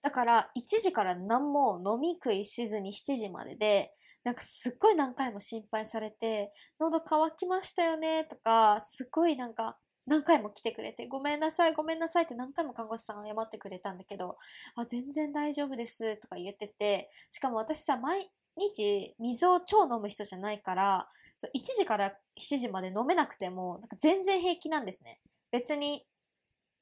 [0.03, 3.93] だから1時から何も飲み食いしずに7時までで、
[4.25, 14.37] なんかすっごい何回も心配されて、喉乾きましたよねとか、すっごいなんか何回も来てくれて、ごめんなさい、ごめんなさいって何回も看護師さん謝ってくれたんだけど、
[14.77, 21.09] あ、全然大丈夫ですとか言ってて、しかも私さ、毎日水を超飲む人じゃないから、
[21.55, 25.21] 1時から7時まで飲めなくても、なんか全然平気なんですね。
[25.53, 26.05] 別に、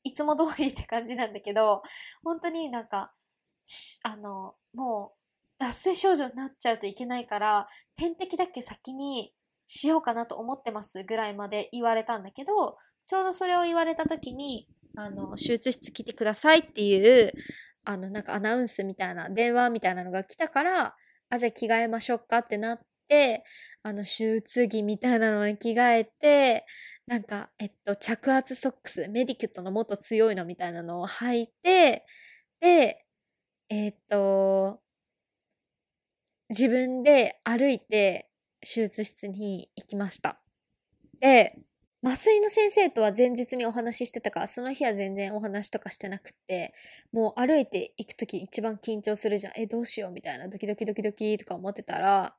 [0.05, 1.83] いつも通りって感じなんだけど、
[2.24, 3.12] 本当になんか、
[4.05, 5.17] あの、もう、
[5.58, 9.32] 脱水症状になっちゃうといけないから、点滴だけ先に
[9.66, 17.32] しようかなと思ってますぐらいまで言われたんだけど、ちょうどそれを言われた時に、あの、手術室来てくださいっていう、
[17.84, 20.96] あの、なんかアナウンスみたいな、電話みたいなのが来たから、
[21.30, 23.44] あ、じゃあ着替えましょうかってなって、
[23.82, 26.66] あの、手術着みたいなのに着替えて、
[27.06, 32.04] なんか、えっと、着圧ソックス、メディキュットのもっと強いのみたいなのを履いて、
[32.60, 33.06] で、
[33.70, 34.80] えっと、
[36.50, 38.28] 自分で歩いて
[38.61, 40.40] 手術室に行きました。
[41.20, 41.58] で、
[42.04, 46.72] 麻酔の先生とは前日にお話ししてたから、その日は全然お話とかしてなくて、
[47.12, 49.52] もう歩いて行くとき一番緊張するじゃん。
[49.56, 52.37] え、どうしようみたいな、ドキドキドキドキとか思ってたら、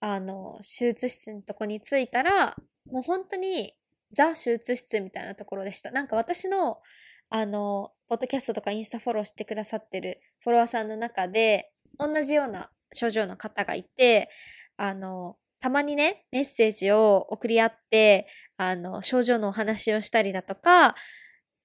[0.00, 3.74] あの、手術室のとこに着いたら、もう本当に
[4.12, 5.90] ザ手術室みたいなところでした。
[5.90, 6.78] なんか私の、
[7.30, 14.30] あの、ポッドキャストとかインスタフォローしてくださってるフォロワーさんの中で、同じような症状の方がいて、
[14.76, 18.26] あの、たまにね、メッセージを送り合って、
[18.56, 20.94] あの、症状のお話をしたりだとか、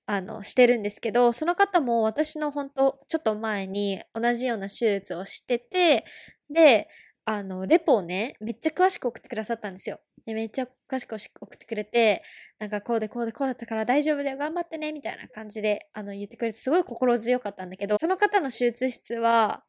[0.07, 6.05] あの、してるんですけど、その方も私の本当ちょっと前に同じような手術をしてて、
[6.49, 6.87] で、
[7.25, 9.99] あの、レポをね、めっちゃ詳しく送ってくださったんですよ。
[10.25, 12.23] で、めっちゃ詳しく送ってくれて、
[12.57, 19.63] なんかこうでこうでこうだったから大丈夫だよ、頑張ってね、みたいな感じで、あの、言ってくれて、すごい心強かったんだけど、その方の手術室は、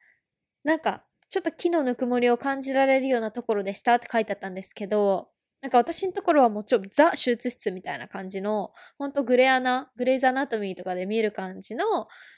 [0.64, 5.28] なんか、ちょっと木のぬくもりを感じられるようなところでしたって書いてあったんですけど、
[5.62, 11.84] なんか私のところはもうちょっとザ手術室みたいな感じの、ほんとグレアな、グレイズアナトミーとかで見る感じの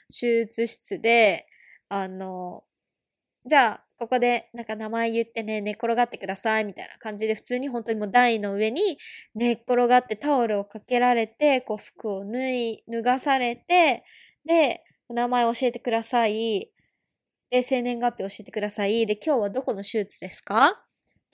[0.09, 1.47] 手術室で、
[1.89, 2.63] あの、
[3.45, 8.97] じゃあ、ここでなんか名前言ってね、寝っ転がってくださいみたいな感じで普通に本当にもう台の上に
[9.35, 14.03] 寝っ転がってタオルをかけられて、こう服を脱い、脱がされて、
[14.45, 16.71] で、名前教えてください。
[17.53, 19.05] で、生年月日教えてください。
[19.05, 20.83] で、今日はどこの手術ですか？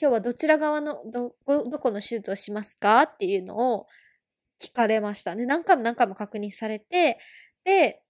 [0.02, 3.04] 今日はどちら側の、ど、どこの手術をしますか？
[3.04, 3.88] っていうのを
[4.62, 5.36] 聞かれました。
[5.36, 7.20] で、何回も何回も確認されて、
[7.64, 8.02] で、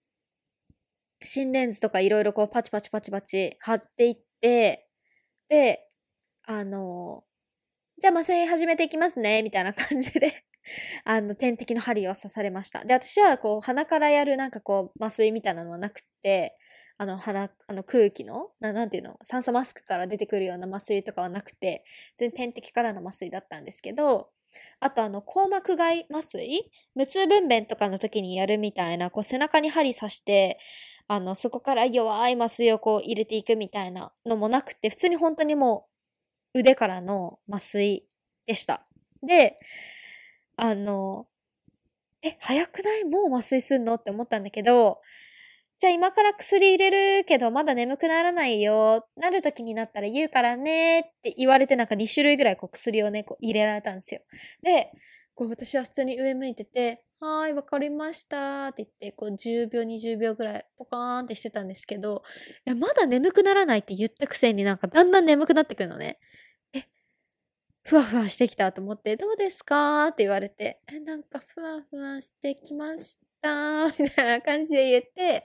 [1.24, 4.88] 心電図とかいろいろこうパチパチパチパチ貼っていって、
[5.50, 5.88] で、
[6.48, 7.24] あの、
[8.02, 10.46] じゃあ麻酔始めていきますね、みたいな感じで
[11.06, 12.86] あの、点滴の針を刺されました。
[12.86, 16.56] で、私はこう、鼻からやるなんかこう、麻酔みたいなのはなくて、
[17.02, 21.86] あの、鼻、あの空気の、ななんていうの、酸素マスクから出てくるような麻酔とかはなくて、
[22.18, 24.32] 全然点滴からの麻酔だったんですけど、
[24.82, 26.70] あとあの、硬膜外麻酔？
[26.96, 30.60] 無痛分娩とかの時にやるみたいな、こう背中に針刺して、
[31.08, 35.88] あの、そこから弱い麻酔をこう入れていくみたいなのもなくて、普通に本当にも
[36.54, 38.06] う腕からの麻酔
[38.46, 38.84] でした。
[39.26, 39.58] で、
[40.58, 41.28] あの、
[42.24, 43.06] え、早くない？
[43.06, 43.96] もう麻酔すんの？
[43.96, 45.02] って思ったんだけど、
[45.80, 49.08] じゃあ今から薬入れるけどまだ眠くならないよ。
[49.16, 54.20] なる時になったら言うからねって言われてなんか2種類ぐらいこう薬をね、こう入れられたんですよ。
[54.62, 54.92] で、
[55.36, 62.24] こう私は普通に上向いてて、はーい、わかりましたって言って、こう10秒、20秒ぐらいポカーンってしてたんですけど、
[62.66, 66.20] いや、まだ眠くならないって言ったくせになんかだんだん眠くなってくるのね。
[66.74, 66.84] え、
[67.84, 70.08] ふわふわしてきたと思って、どうですか？
[70.08, 75.44] って言われて、え、なんかふわふわしてきましたみたいな感じで言って、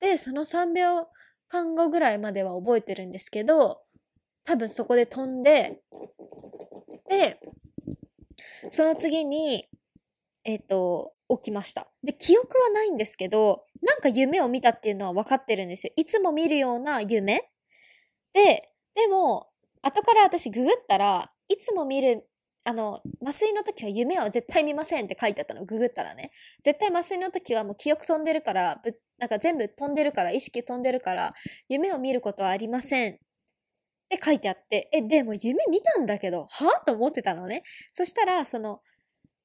[0.00, 1.08] で、その3秒
[1.48, 3.82] 間後ぐらいまでは覚えてるんですけど、
[4.44, 5.80] 多分そこで飛んで、
[7.08, 7.40] で、
[8.70, 9.68] その次に、
[10.44, 11.88] えっ、ー、と、起きました。
[12.04, 15.92] で、記憶はないんですけど、なんか夢を見たっていうのは分かってるんですよ。
[15.96, 17.50] いつも見るような夢
[18.32, 19.48] で、でも、
[19.82, 22.28] 後から私ググったら、いつも見る
[22.66, 26.32] あの、麻酔の時は夢は絶対見ませんって書いてあったの、ググったらね。
[26.64, 31.32] 絶対麻酔の時はもう記憶飛んでるから、ぶなんか全部飛んでるから、意識飛んでるから、
[31.68, 33.18] 夢を見ることはありませんっ
[34.10, 37.62] て書いてあって、え、でも夢見たんだけど、はと思ってたのね。
[37.92, 38.80] そしたら、その、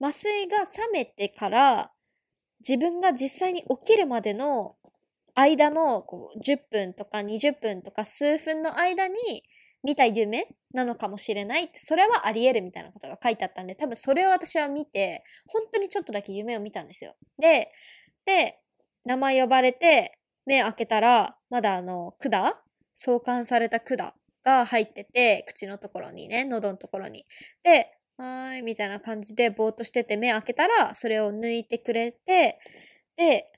[0.01, 1.91] 麻酔が覚めてから、
[2.67, 4.77] 自分が実際に起きるまでの
[5.35, 9.15] 間のこう10分とか20分とか数分の間に
[9.83, 17.15] 見た夢なのかもしれないって、それはあり得るみたいなことが書いてあったんで、多分それを私は見て、本当にちょっとだけ夢を見たんですよ。
[17.39, 17.71] で、
[18.25, 18.59] で、
[19.05, 22.53] 名前呼ばれて、目開けたら、まだあの、管
[22.93, 24.13] 創刊された管
[24.43, 27.25] が入ってて、口のところにね、喉のところに。
[27.63, 32.59] で、はーい、みたいな感じでぼーっとしてて目開けたら、それを抜いてくれて、
[33.17, 33.51] で、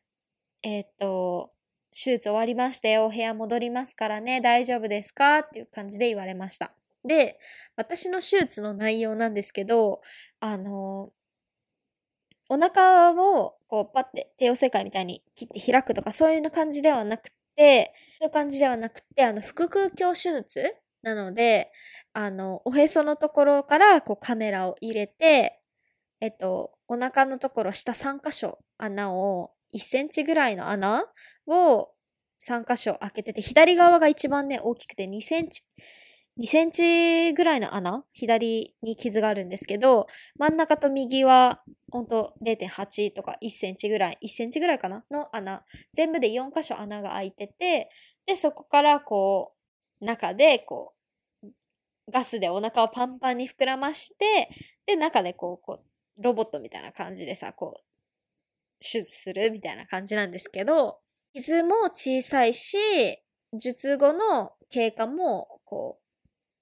[0.63, 1.51] えー、っと、
[1.93, 5.39] 手術終わりましたよ、お部屋戻りますからね、大丈夫ですか？
[5.39, 6.71] っていう感じで言われました。
[7.05, 7.39] で、
[7.75, 10.01] 私の手術の内容なんですけど、
[10.39, 11.11] あの、
[12.49, 21.71] お腹をこうパッて帝王切開みたいに切って開くとかそういう感じではなくて、そういう感じではなくて、あの、腹腔鏡手術なので、
[22.13, 25.59] あの、おへそのところからこうカメラを入れて、
[26.21, 31.05] えっと、お腹のところ下3箇所穴を1センチぐらいの穴
[31.47, 31.89] を
[32.41, 35.63] 3箇所開けてて、左側が一番ね、大きくて2センチ、
[36.39, 40.07] 2センチぐらいの穴、左に傷があるんですけど、
[40.37, 41.61] 真ん中と右は、
[41.91, 45.63] ほんと0.8とか1センチぐらい、1センチぐらいかなの穴。
[45.93, 47.89] 全部で4箇所穴が開いてて、
[48.25, 49.53] で、そこからこ
[50.01, 50.93] う、中でこ
[51.43, 51.47] う、
[52.11, 54.49] ガスでお腹をパンパンに膨らまして、
[54.87, 57.92] で、中でこう、こう、ロボットみたいな感じでさ、こう、
[58.83, 60.99] 手術するみたいな感じなんですけど、
[61.33, 62.77] 傷も小さいし、
[63.53, 66.03] 術後の経過も、こう、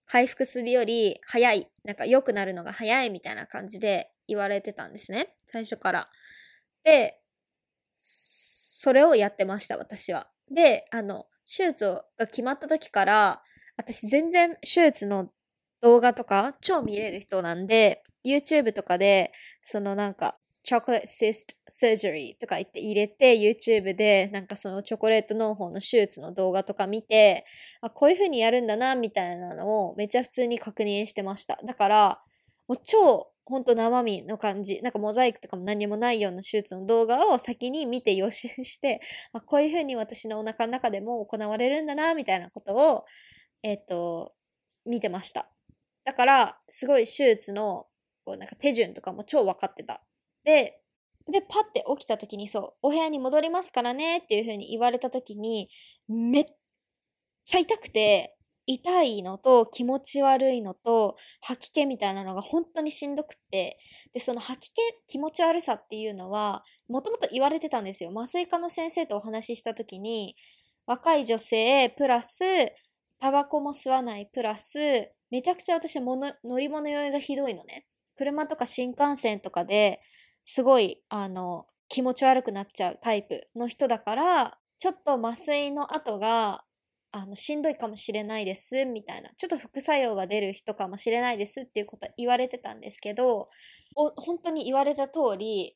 [0.05, 5.35] 回復するより早い、なんか良くなるのが早いみたいな感じで言われてたんですね。
[5.47, 6.09] 最初から。
[6.83, 7.19] で、
[7.97, 10.29] それをやってました、私は。
[10.49, 11.85] で、あの、手術
[12.17, 13.41] が決まった時から、
[13.77, 15.29] 私全然手術の
[15.81, 27.45] 動画とか超見れる人なんで、YouTube とかで、そのなんか、チョコレートシストサージュリーとか言って入れて YouTube でなんかそのチョコレート農法の手術の動画とか見て
[27.81, 31.59] あこういう風にやるんだなみたいなのをめっちゃ普通に確認してました。
[31.65, 32.19] だから
[32.67, 39.01] もう超ほんと生身の感じなんかモザイクとかも何もないような手術の動画を先に見て予習して
[39.33, 43.05] あこういう風に私のお腹の中でも行われるんだなみたいなことを
[43.63, 44.33] えっ、と
[44.85, 45.49] 見てました。
[46.03, 47.87] だからすごい手術の
[48.25, 50.01] こうなんか手順とかも超分かってた。
[50.43, 50.73] で、
[51.31, 55.69] で、パッて起きた時にそう、お部屋に戻りますからねっていう風に言われた時に、
[56.07, 56.45] めっ
[57.45, 58.37] ちゃ痛くて、
[58.67, 63.77] 痛いのと気持ち悪いのと吐き気みたいなのが本当にしんどくって、
[64.13, 68.11] で、その吐き気、気持ち悪さっていうのは、もともと言われてたんですよ。
[68.15, 70.35] 麻酔科の先生とお話しした時に、
[70.85, 72.43] 若い女性、プラス、
[73.19, 77.85] タバコも吸わない、プラス、めちゃくちゃ私も乗り物酔いがひどいのね。
[78.15, 80.01] 車とか新幹線とかで
[80.43, 86.63] すごい、あの、気持ち悪くなっちゃうタイプの人だから、ちょっと麻酔の後が、
[87.11, 89.29] あの、しんどいかもしれないです、みたいな。
[89.37, 93.49] ちょっと副作用が出る人かもしれないですっていうこと言われてたんですけど、
[93.95, 95.75] 本当に言われた通り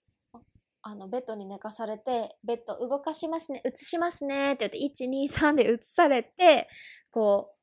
[0.88, 6.70] あのベッドに寝かされてベッド動かしますね移しますねって言って123で移されて
[7.10, 7.55] こう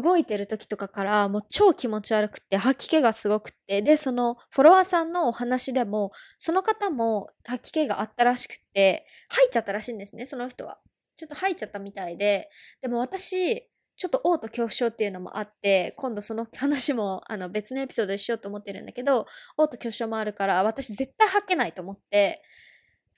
[0.00, 10.78] 動いてる時とかからもう超気持ち悪くて吐き気がすごくてでそのフォロワーさんのお話でもその方も吐き気があったらしくて吐いちゃったらしいんですねその人は。
[11.18, 12.50] ちょっと吐いちゃったみたいで
[12.82, 19.22] でも私ちょっと嘔吐恐怖症っていうのもあって、今度その話もあの別のエピソードでしようと思ってるんだけど、
[19.56, 22.42] 嘔吐恐怖症もあるから、私絶対吐けないと思って、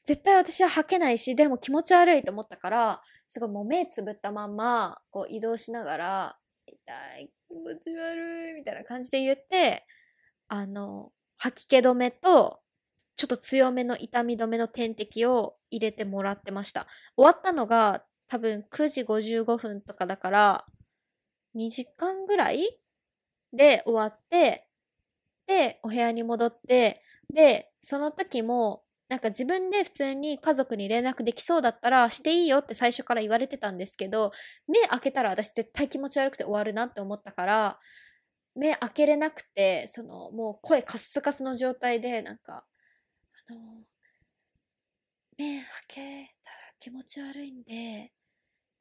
[0.07, 6.39] 絶対私は吐けないし、でも気持ち悪いと思ったから、すごいもう目つぶったまんま、こう移動しながら、
[6.69, 9.87] 痛い、気持ち悪い、みたいな感じで言って、
[10.49, 12.61] あの、吐き気止めと、
[13.17, 16.87] ちょっと強めの痛み止めの点滴を入れてもらってました。
[17.17, 20.67] 終わったのが多分9時55分とかだから、
[21.57, 22.79] 2時間ぐらい
[23.53, 24.69] で終わって、
[25.47, 27.03] で、お部屋に戻って、
[27.33, 34.33] で、その時も、なんか自分で普通に家族に連絡できそうだったらしていいよって最初から言われてたんですけど、
[34.67, 37.79] 目開けたら私絶対気持ち悪くて終わるなって思ったから、
[38.57, 42.67] 目開けれなくて、そのもう声カスカスの状態で、なんか、
[43.49, 43.85] あの、
[45.39, 48.13] 目開けたら気持ち悪いんで、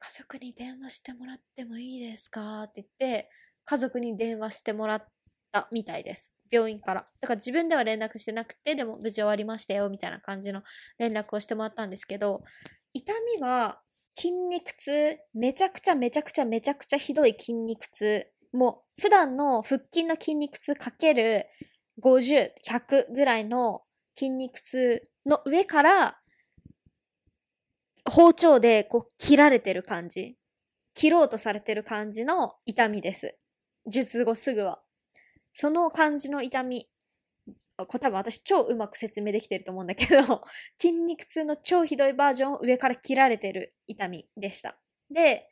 [0.00, 3.30] 家族に電話してもらってもいいですかって言って、
[3.64, 5.08] 家族に電話してもらっ
[5.52, 6.34] たみたいです。
[6.50, 7.08] 病院から。
[7.20, 10.62] だから自分では連絡してなくて、でも無事終わりましたよ、みたいな感じの
[10.98, 12.42] 連絡をしてもらったんですけど、
[12.92, 13.80] 痛みは
[14.16, 18.26] 筋肉痛、めちゃくちゃめちゃくちゃめちゃくちゃひどい筋肉痛。
[18.52, 21.46] もう普段の腹筋の筋肉痛かける
[22.02, 23.82] 50、100ぐらいの
[24.16, 26.18] 筋肉痛の上から
[28.10, 30.36] 包丁でこう切られてる感じ。
[30.94, 33.36] 切ろうとされてる感じの痛みです。
[33.86, 34.82] 術後すぐは。
[35.52, 36.88] その感じの痛み。
[37.76, 40.42] これ多分私超うまく説明できてると思うんだけど、
[40.80, 44.78] 筋肉痛の超ひどいバージョンを上から切られてる痛みでした。
[45.10, 45.48] で、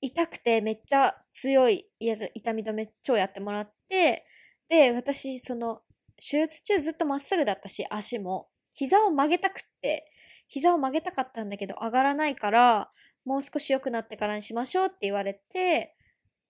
[0.00, 4.24] 痛くてめっちゃ強い痛み止め超やってもらって、
[4.68, 5.82] で、私、その、
[6.16, 8.48] 手術中ずっとまっすぐだったし、足も。
[8.74, 10.06] 膝を曲げたくって、
[10.48, 12.90] 膝を曲げたかったんだけど上がらないから、
[13.24, 15.96] もう少し良くなってからにしましょうって言われて、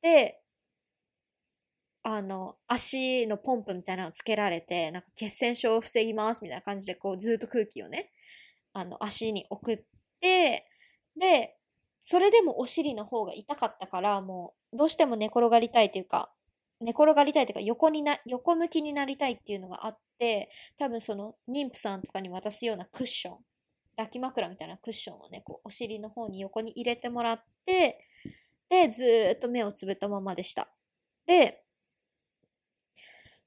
[0.03, 0.41] で、
[2.11, 8.11] あの、足のポンプみたいなのつけられて、なんか血栓症を防ぎますみたいな感じで、こうずっと空気をね、
[8.73, 9.79] あの、足に送っ
[10.21, 10.65] て、
[11.21, 11.59] で、
[12.01, 16.33] それでもお尻の方が痛かったから、もう、どうしても寝転がりたいというか、
[16.81, 23.39] 寝転がりたいというか、横にな、横向きになりたいっていうのがあって、多分その、妊婦さんとかに渡すようなクッション
[23.97, 28.01] 抱き枕みたいなクッションをね、こう、お尻の方に横に入れてもらって、
[28.71, 30.69] で、ずーっと目をつぶったままでした。
[31.27, 31.65] で、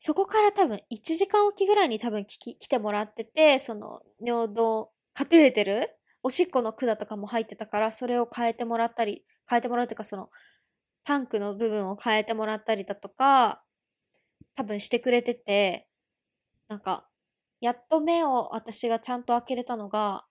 [0.04, 5.90] そこから多分1時間おきぐらいに多分来てもらってて、その尿道、カテーテル
[6.24, 10.32] おしっこの管とかも入ってたから、それを変えてもらったり、変えてもらうというか、その、
[11.04, 13.62] タンクの部分を変えてもらったりだとか、
[14.56, 15.86] 多分してくれてて、
[16.68, 17.08] なんか、
[17.60, 20.26] やっと目を私がちゃんと開けれたのが、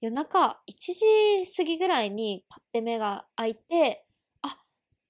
[0.00, 4.04] 夜中1時過ぎぐらいにパッて目が開いて、
[4.42, 4.58] あ、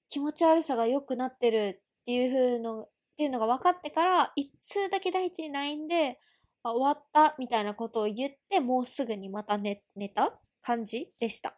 [0.09, 6.19] 気持ち悪さが良くなってるっていう風の、っていうのが分かってから、一通だけ第一に LINE で、
[6.63, 11.57] あ終わったみたいなことを言って、もうすぐにまた寝寝た感じでした。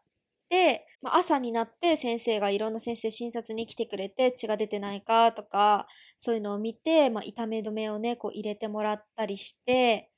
[0.49, 5.87] で、まあ、朝になって先生がいろんな先生診察に来てくれて血が出てないかとか
[6.17, 10.09] そういうのを見て、まあ、痛め止めをねこう入れてもらったりして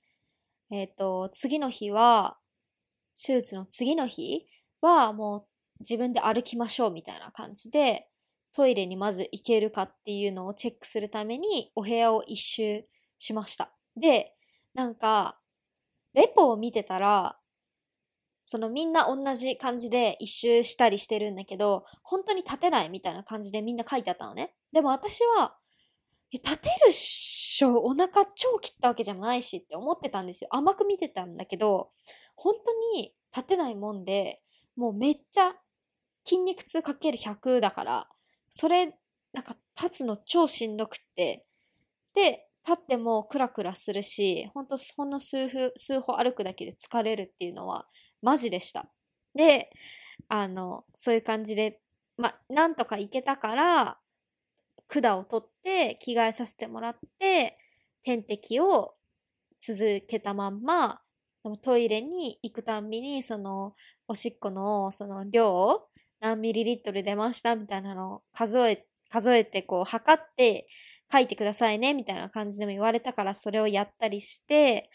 [0.71, 2.37] えっ、ー、と次の日は
[3.19, 4.45] 手術の次の日
[4.81, 5.45] はもう
[5.79, 8.08] 自分で歩きましょうみたいな感じで、
[8.53, 12.85] トイレにまず行けるかっていうのをチェックするためにお部屋を一周
[13.17, 13.71] しました。
[13.95, 14.33] で、
[14.73, 15.39] なんか、
[16.13, 17.37] レポを見てたら、
[18.43, 24.55] そのみんな同じ感じで一周したりしてるんだけど、本当に立てないみたいな感じでみんな書いてあったのね。
[24.71, 25.55] でも私は、
[26.31, 30.49] 立てるっしょ、お腹超切ったわけじゃないしって思ってたんですよ。
[30.51, 31.89] 甘く見てたんだけど、
[32.35, 34.41] 本当に立てないもんで、
[34.75, 35.53] もうめっちゃ
[36.25, 38.09] 筋肉痛かける100だから、
[38.51, 38.87] それ、
[39.33, 41.43] なんか立つの超しんどくって、
[42.15, 47.87] で、立ってもクラクラするし、ほんとほんの数分、数歩歩くだけで疲れるっていうのは
[48.21, 48.87] マジでした。
[49.35, 49.71] で、
[50.29, 51.81] あの、そういう感じで、
[52.17, 53.99] ま、なんとか行けたから、
[54.89, 57.57] 管を取って着替えさせてもらって、
[58.03, 58.95] 点滴を
[59.61, 61.01] 続けたまんま、
[61.63, 63.75] トイレに行くたんびに、その、
[64.09, 65.88] おしっこの、その量、
[66.19, 70.67] 何ミリリットル出ましたみたいなのを数え、数えて、こう、測って、
[71.11, 74.89] 書いてくださいね、みたいな感じでも言われたからそれをやったりして、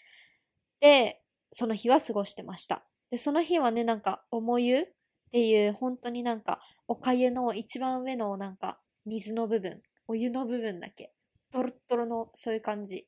[0.80, 1.18] で、
[1.52, 2.84] その日は過ごしてました。
[3.10, 4.86] で、その日はね、なんか、重湯っ
[5.32, 11.12] ていう、本当になんか、おかゆの一番上のなんか、水の部分、お湯の部分だけ、
[11.52, 13.06] トロットロのそういう感じ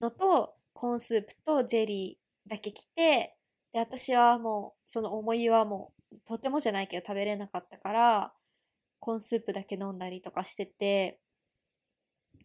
[0.00, 3.36] のと、コーンスープとジェリーだけ来て、
[3.72, 8.32] で、私はもう、その重湯はもう、とてもじゃないけど食べれなかったから、
[9.00, 11.18] コーンスープだけ飲んだりとかしてて、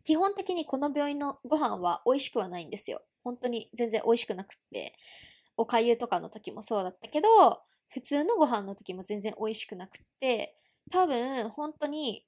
[0.03, 3.01] 基本的にこの病院のご飯は美味しくはないんですよ。
[3.23, 4.93] 本当に全然美味しくなくって。
[5.55, 10.57] おかゆとかの時もそうだったけど、普通のご飯の時も全然美味しくなくって、
[10.91, 12.25] 多分本当に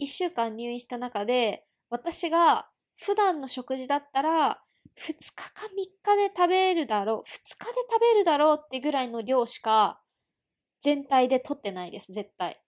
[0.00, 2.68] 1週間入院した中で、私が
[2.98, 4.62] 普段の食事だったら、
[4.96, 10.00] 2日か3日で食べるだろう、2日で食べるだろうってぐらいの量しか
[10.84, 12.60] 全体で取ってないです、絶対。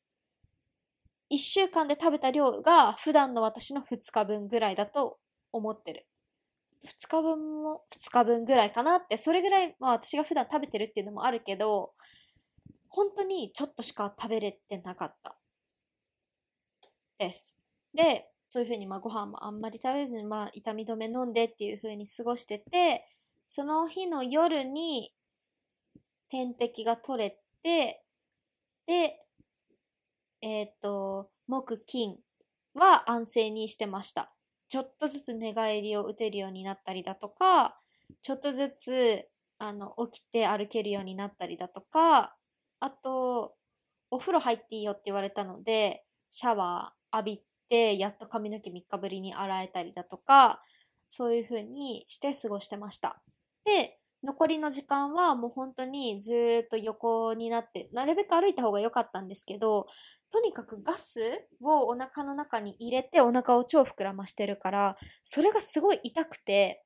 [1.29, 5.19] 1週間で食べた量が普段の私の2日分ぐらいだと
[5.53, 6.07] 思ってる。
[6.83, 11.93] 2日分も2日分ぐらいかなって、それぐらい、まあ私が普段食べてるっていうのもあるけど、
[12.89, 15.37] 本当にちょっとしか食べれてなかった。
[17.19, 17.59] です。
[17.93, 23.05] で、そういうふうにまあご飯もあんまり食べずに、まあ痛み止め飲んでっていうふうに過ごしてて、
[23.47, 25.13] その日の夜に
[26.31, 28.06] 点滴が取れて、
[28.87, 29.21] で、
[30.43, 32.17] えっ、ー、と、木、金
[32.75, 34.33] は安静にしてました。
[34.69, 37.79] ちょっとずつ寝返りを打てるようになったりだとか、
[38.23, 39.29] ちょっとずつ
[39.59, 42.37] あの起きて歩けるようになったりだとか、
[42.81, 43.55] あと、
[44.11, 50.63] お風呂入っていいよって言われたので、シャワー浴びて、やっと髪の毛3日ぶりに洗えたりだとか、
[51.09, 53.21] そういう風にして過ごしてました。
[53.65, 59.87] で、残りの時間はもう本当にずっと横になって、なるべく歩いた方が良かったんですけど、
[60.33, 61.21] とにかくガス
[61.63, 66.83] をお腹の中に入れてお腹を超膨らましてるから、それがすごい痛くて、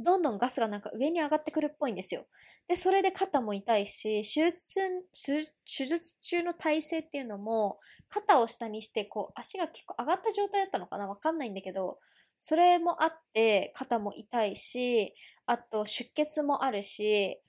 [0.00, 2.26] どんどんガスがなんか上に上がってくるっぽいんですよ。
[2.68, 4.78] で、それで肩も痛いし、手術
[5.14, 11.08] 手術中の体勢っていうのも、肩を下にして、こう、足が結構上がった状態だったのかな？
[11.08, 11.98] わかんないんだけど、
[12.38, 15.14] それもあって、肩も痛いし、
[15.46, 17.40] あと出血もあるし、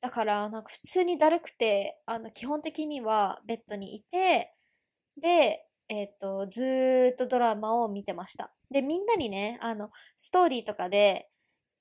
[0.00, 4.54] だから、なんか普通にだるくて、あの、基本的にはベッドにいて、
[5.20, 8.52] で、えっ、ー、と、ずーっとドラマを見てました。
[8.70, 11.30] で、みんなにね、あの、ストーリーとかで、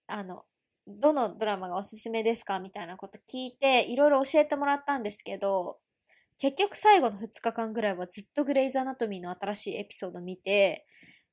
[0.07, 0.45] あの、
[0.87, 2.59] どのドラマがおすすめですか？
[2.59, 5.79] みたいなこと聞いて、いろいろ教えてもらったんですけど、
[6.39, 10.85] 結局最後の2日間ぐらいはずっとグレイズ・アナトミーの新しいエピソード見て、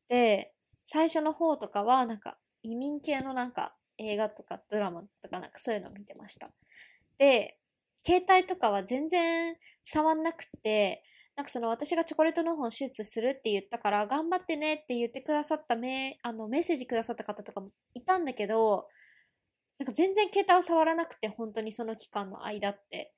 [0.08, 0.52] で、
[0.92, 6.50] 最初の方とかはなんか移民系のなんか映画とかドラマとかなんかそういうのを見てました。
[7.16, 7.60] で、
[8.04, 11.00] 携帯とかは全然触んなくて、
[11.36, 18.84] なんかその私がチョコレートの本手術するって言ったから、頑張ってねって言ってくださったメあのメッセージくださった方とかもいたんだけど、
[19.78, 23.14] なんか全然携帯を触らなくて、本当にその期間の間って。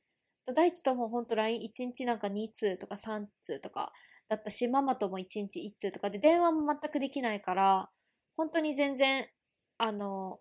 [0.54, 3.94] 第一とも本当 LINE1 日なんか2通とか3通とか
[4.28, 7.90] だったし、ママとも1日1通とかで電話も全くできないから、
[8.36, 9.26] 本当に全然、
[9.78, 10.40] あの、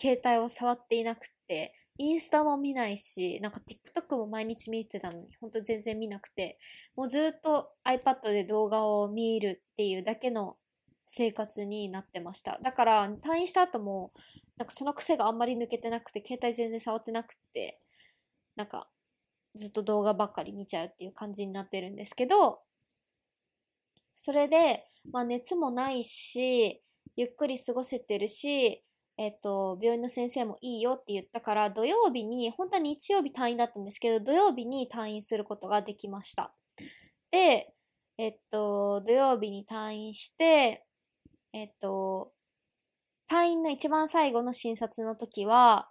[0.00, 6.58] 携帯を触っていなくて、インスタも見ないし、なんか TikTok も毎日見てたのに、ほんと全然見なくて、
[6.96, 10.56] もうずっと iPad で動画を見るっていうだけの
[11.04, 12.58] 生活になってました。
[12.62, 14.12] だから退院した後も、
[14.56, 17.80] なんかその癖があんまり抜けてなくて、携帯全然触ってなくて、
[18.56, 18.88] なんか
[19.54, 22.60] ずっと動画ばっかり見ちゃうっていう感じになってるんですけど、
[24.14, 26.82] それで、まあ熱もないし、
[27.16, 28.84] ゆっくり過ごせてるし、
[29.16, 36.54] えっと、病院の先生もいいよって言ったから、土曜日に、本当は日曜日退院だったんですけど、土曜日に退院することができました。
[37.30, 37.74] で、
[38.16, 40.86] えっと、土曜日に退院して、
[41.52, 42.32] えっと、
[43.30, 45.90] 退院の一番最後の診察の時は、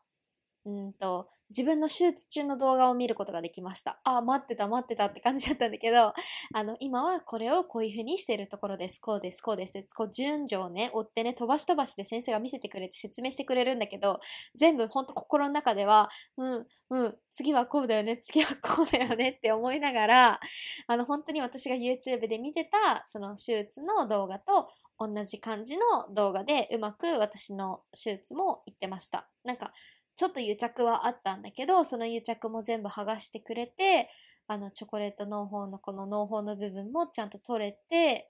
[0.65, 3.99] うんと、自分の手術中の動画を見ることができました。
[4.03, 6.13] あ、待ってた、待ってたって感じだったんだけど、
[6.53, 8.99] あの、今はこれをこういう風にしているところです。
[8.99, 9.83] こうです、こうです。
[9.95, 14.17] こう順序をね、追ってね、飛ばし飛ばしで先生が見せてくれて説明してくれるんだけど、
[14.53, 20.39] 全部ほんと心の中では、うん、うん、次はこうだよね、次はこうだよねって思いながら、
[20.85, 29.29] あの、本当に私が YouTube で見てた、その手術の動画と同じ感じの動画でうまく私の手術も言ってました。
[29.43, 29.73] なんか、
[30.19, 34.09] ちょっと癒着はあったんだけど、その癒着も全部剥がしてくれて、
[34.47, 38.29] あの、チョコレート農法のこの農法の部分もちゃんと取れて、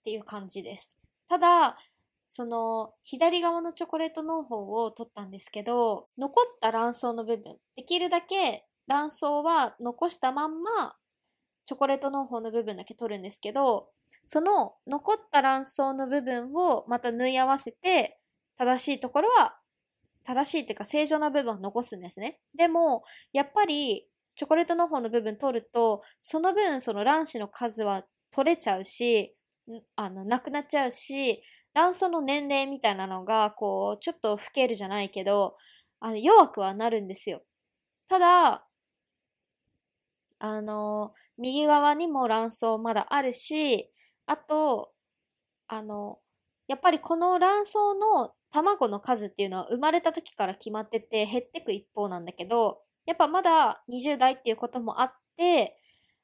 [0.00, 0.98] っていう感じです。
[1.26, 1.78] ただ、
[2.26, 10.94] その、左側のチョコレート農法を取ったんですけど、残った卵巣の部分、できるだけ卵巣は残したまんま、
[11.64, 13.88] チョコレート農法の部分だけ取るんですけど、
[14.26, 18.20] その残った卵巣の部分をまた縫い合わせて、
[18.58, 19.58] 正しいところは、
[20.24, 22.40] 正しいっていうか正常な部分を残すんですね。
[22.56, 23.02] でも、
[23.32, 24.06] やっぱり、
[24.36, 29.36] チョコレートの方の部分取ると、その分、その卵子の数は取れちゃうし、
[29.96, 31.42] あの、なくなっちゃうし、
[31.74, 35.56] 卵巣の年齢みたいなのが、こう、ちょっと老けるじゃないけど、
[36.00, 37.42] あの、弱くはなるんですよ。
[38.08, 38.66] ただ、
[40.38, 43.90] あの、右側にも卵巣まだあるし、
[44.26, 44.92] あと、
[45.68, 46.20] あの、
[46.68, 55.76] やっぱりこの卵巣の卵の数っていうのは生まれた時から決まってて減ってく一方なんだけど、やっぱまだ20代っていうこともあって、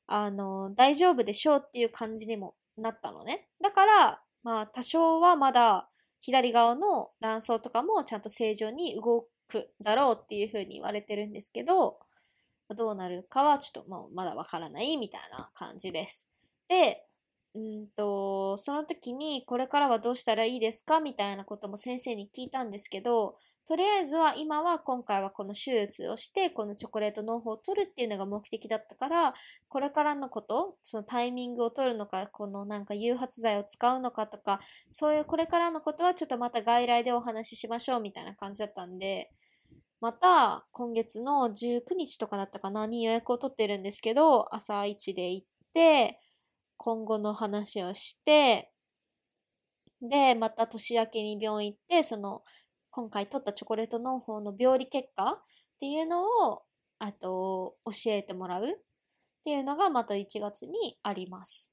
[0.06, 3.48] あの、大丈夫でしょうっていう感じにもなったのね。
[3.60, 5.88] だから、まあ多少はまだ
[6.20, 11.98] 左側の卵巣とかもちゃんと正常に動くだろうっていうふうに言われてるんですけど、
[12.76, 16.28] どうなるかはちょっともうまだわからないみたいな感じです。
[16.68, 17.04] で、
[17.54, 21.00] うんと、その時にこれからはどうしたらいいですか？
[21.00, 23.36] みたいなことも先生に聞いたんですけど、
[23.66, 29.34] とりあえずは今は今回はこの手術をしてこのチョコレート農法を取るっていうのが目的だったから
[29.68, 34.58] これからのことそのタイミングを取るのかこのなんか誘発剤を使うのかとか
[34.90, 39.30] そういうこれからのことはちょっとまた外来でお話ししましょうみたいな感じだったんで
[40.00, 46.18] また今月の19日とかだったかなに予約を取ってるんですけど朝一で行って
[46.82, 48.72] 今後の話をして
[50.00, 52.42] でまた年明けに病院行ってその
[52.90, 55.42] 今回取ったチョコレート農法の病理結果っ
[55.80, 56.62] ていうのを、
[56.98, 58.72] あと、教えてもらうっ
[59.44, 61.72] ていうのがまた1月にあります。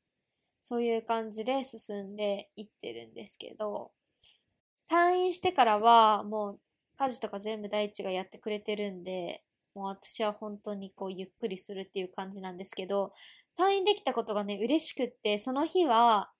[0.61, 3.91] そういう感じで進んでいってるんですけど、
[4.89, 6.59] 退院してからはもう
[6.97, 9.43] 家事とか全部大地がやってくれてるんで、
[9.73, 13.11] もう私は本当にこうゆっくりするっていう感じなんですけど、
[13.57, 16.31] 退院できたことがね、嬉しくって、その日は、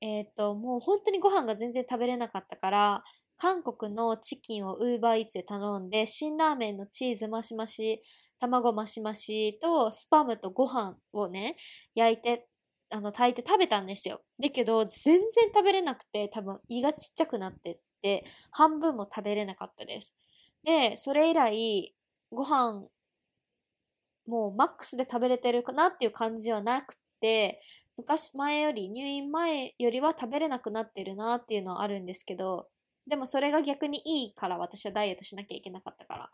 [0.00, 3.04] えっ、ー、と、もう本当にご飯が全然食べれなかったから、
[3.38, 8.02] 韓国のチキンをウーバーイーツで頼んで、辛ラーメンのチーズマシマシ、
[8.40, 11.56] 卵マシマシとスパムとご飯をね、
[11.94, 12.48] 焼いて、
[12.90, 14.22] あの、炊いて食べたんですよ。
[14.40, 20.16] だけど、全然食べれなくて、多分胃がちっちゃくなってって、半分も食べれなかったです。
[20.64, 21.94] で、それ以来、
[22.30, 22.86] ご飯、
[24.26, 27.58] もうマックスで食べれてるかなっていう感じはなくて、
[27.96, 32.68] 昔、前より、入院前よりは食べれなくなってるなっていうのはあるんですけど、
[33.06, 36.30] でもそれが逆にいいから私はダイエットしなきゃいけなかったから。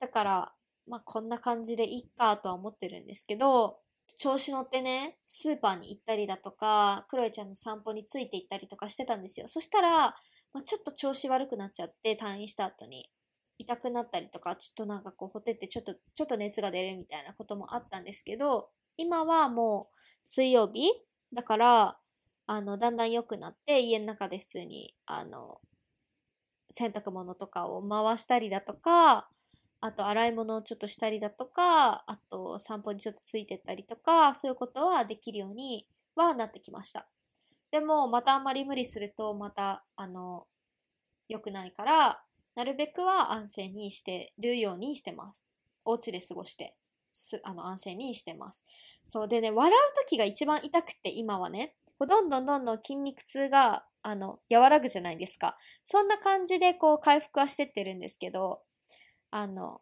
[0.00, 0.54] だから、
[0.86, 3.78] まあこんな感じでいいかとは思ってるんですけど、
[4.16, 9.48] 調子乗ってね、スーパーに行ったりだとか、クロエちゃんの散歩について行ったりとかしてたんですよ。
[9.48, 10.14] そしたら、
[10.52, 13.08] まあ、ちょっと調子悪くなっちゃって、退院した後に。
[13.58, 20.90] 痛くなったりとか、ちょっとなんかこう、ほてってちょっと、ちょっと熱が出るみたいなこともあったんですけど、今はもう水曜日
[21.32, 21.98] だから、
[22.46, 25.60] あの、だんだん良くなって、家の中で普通に、あの、
[26.70, 29.28] 洗濯物とかを回したりだとか、
[29.80, 35.86] あと洗い物をちょっとしたりだとか、あと散歩にちょっとついてったりとか、そういうことはできるように
[36.16, 37.08] はなってきました。
[37.70, 40.46] でも、またあんまり無理すると、また、あの、
[41.28, 42.24] 良くないから、
[42.54, 45.44] なるべくは安静にしてるようにしてます。
[45.84, 46.74] お家で過ごして、
[47.12, 48.64] すあの安静にしてます。
[49.04, 55.56] そうでね、笑う時が一番痛くて、今はね、こうどんどんどんどん筋肉痛があの、和らぐじゃないですか。
[55.82, 58.60] そんな感じでこう回復はしてってるんですけど、
[59.30, 59.80] あの、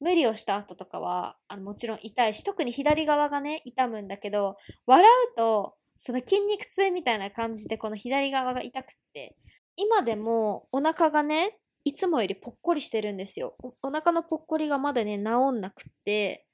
[0.00, 9.36] 無理をした後とかは、あのもちろん痛いし、特に左側がね、痛むんだけど、笑うと、その筋肉痛みたいな感じでこの左側が痛くって、
[9.76, 13.56] 今でもお腹がね、いつもよりぽっこりしてるんですよ。
[13.82, 15.22] お腹のぽっこりがまだね、治
[15.52, 16.46] んなくって、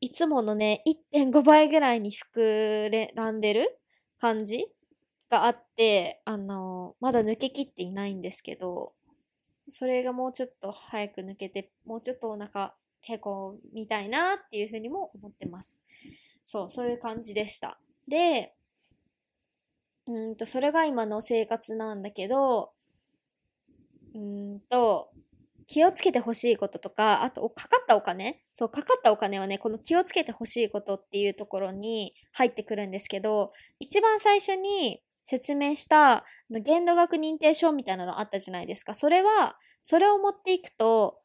[0.00, 3.78] いつものね、1.5倍ぐらいに膨らんでる
[4.20, 4.66] 感じ
[5.30, 8.94] があって、あの、まだ抜けきっていないんですけど、
[9.68, 15.80] それがもうちょっと早く抜けて、もうちょっとお腹へこみたいなっていうふうにも思ってます。
[16.44, 17.78] そう、そういう感じでした。
[18.08, 18.54] で、
[20.06, 22.72] うんと、それが今の生活なんだけど、
[24.14, 25.10] うんと、
[25.66, 38.94] 気をつけてほしいこととか、あと、かかったお金そう、かかったお金はね、この気をつけてほしいことっていうところに入ってくるんですけど、一番最初に説明した限度額認定証みたいなのあったじゃないですか。
[38.94, 41.20] それは、それを持っていくと、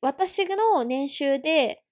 [0.00, 1.84] 私の年収で、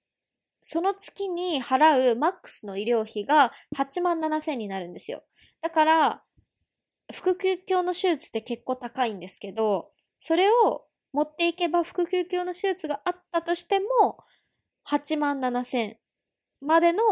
[0.63, 5.25] その月に払うマックスの医療費が8万7千になるんですよ。
[5.63, 6.23] だから、
[7.13, 14.19] 腹腔鏡の手術って結構高いんですけど、それを持っていけば腹腔鏡の手術があったとしても、
[14.89, 15.99] 8万7千
[16.61, 17.03] までの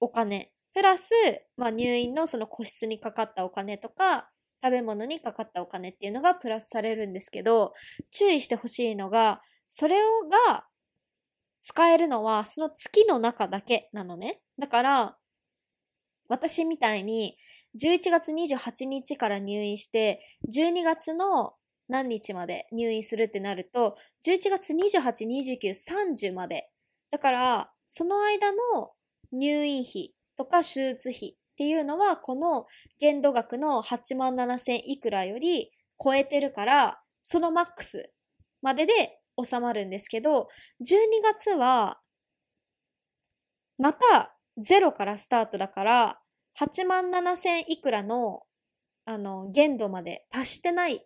[0.00, 1.12] お金プラス、
[1.56, 4.28] まあ、入院のその個室にかかったお金とか、
[4.62, 7.70] 食べ物にかかったお金っていうのがプラスされるんですけど、
[8.10, 10.66] 注意してほしいのが、それをが
[11.60, 14.40] 使えるのはその月の中だけなのね。
[14.58, 15.16] だから、
[16.28, 17.36] 私みたいに
[17.80, 20.20] 11月28日から入院して、
[20.52, 21.54] 12月の
[21.88, 23.96] 何日まで入院するってなると、
[24.26, 26.70] 11月28、29、30まで。
[27.10, 28.92] だから、その間の
[29.32, 32.66] 入院費とか手術費っていうのは、この
[33.00, 35.70] 限度額の8万7千いくらより
[36.02, 38.10] 超えてるから、そのマックス
[38.62, 40.48] までで収まるんですけど、
[40.80, 42.00] 12月は、
[43.78, 46.20] またゼロからスタートだから、
[46.60, 48.42] 8万7千いくらの、
[49.04, 51.04] あの、限度まで達してない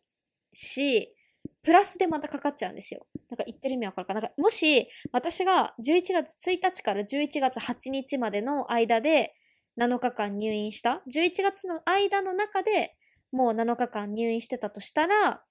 [0.53, 1.15] し、
[1.63, 3.07] プラスでまたかかっちゃうんですよ。
[3.29, 9.35] なんか言ってる意味わかるかなんかもし私が11月1日から11月8日までの間で
[9.79, 12.97] 7日間入院した、11月の間の中で
[13.31, 15.43] もう7日間入院してたとしたら、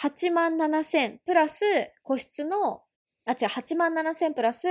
[0.00, 1.64] 8万7千プラス
[2.02, 2.82] 個室の、
[3.26, 4.68] あ、違う、8万7千プラス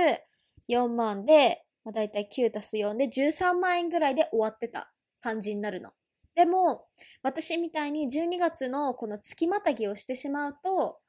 [0.68, 5.92] 4万で、まあ、だいたい9たす4で13万円ぐらいで終わってた感じになるの。
[6.34, 6.86] でも、
[7.22, 11.00] 私みたいに12月のこの月またぎをしてしまうと、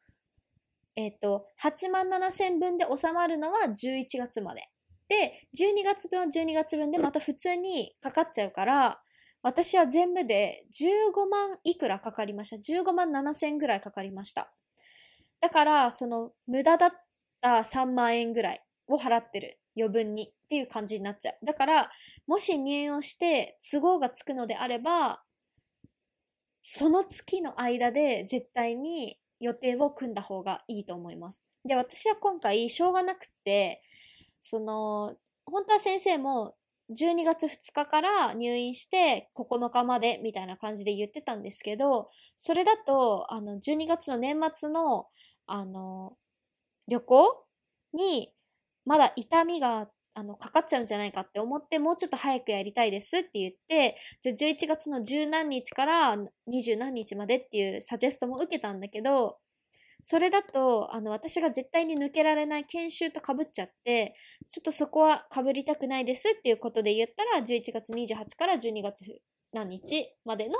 [0.96, 4.70] えっ、ー、と、8万7千分で収まるのは11月まで。
[5.08, 9.02] で、12月分は12月分でまた普通にかかっちゃうから、
[9.44, 12.58] 私は全部で15万いくらかかりました。
[12.58, 14.54] 15万7千ぐらいかかりました。
[15.40, 16.92] だから、その無駄だっ
[17.42, 19.61] た3万円ぐらいを払ってる。
[19.78, 21.46] 余分にっていう感じになっちゃう。
[21.46, 21.92] だから、
[22.28, 25.24] もし入院をして都合がつくのであれば、
[26.62, 31.44] その月の間で絶対に予定を組んだ方がいいと思います。
[31.66, 33.82] で、私は今回、しょうがなくて、
[34.40, 35.16] その、
[35.46, 36.56] 本当は先生も
[36.92, 45.08] 12月2日から入院して9日までみたいな感じで言ってたんですけど、それだと、あの、12月の年末の、
[45.48, 46.18] あの、
[46.88, 47.46] 旅行
[47.94, 48.34] に
[48.86, 56.18] まだ痛みがあの、かかっちゃうんじゃないかって思って、もうちょっと早くやりたいですって言って、じゃあ11月の十何日から
[56.48, 59.38] 二十何日までっていうサジェストも受けたんだけど、
[60.04, 64.16] それだと、あの、私が絶対に抜けられない研修とかぶっちゃって、
[64.48, 69.06] ちょっとそこはかぶりたくないですっていうことで言ったら、11月28から12月
[69.54, 70.56] 何日までの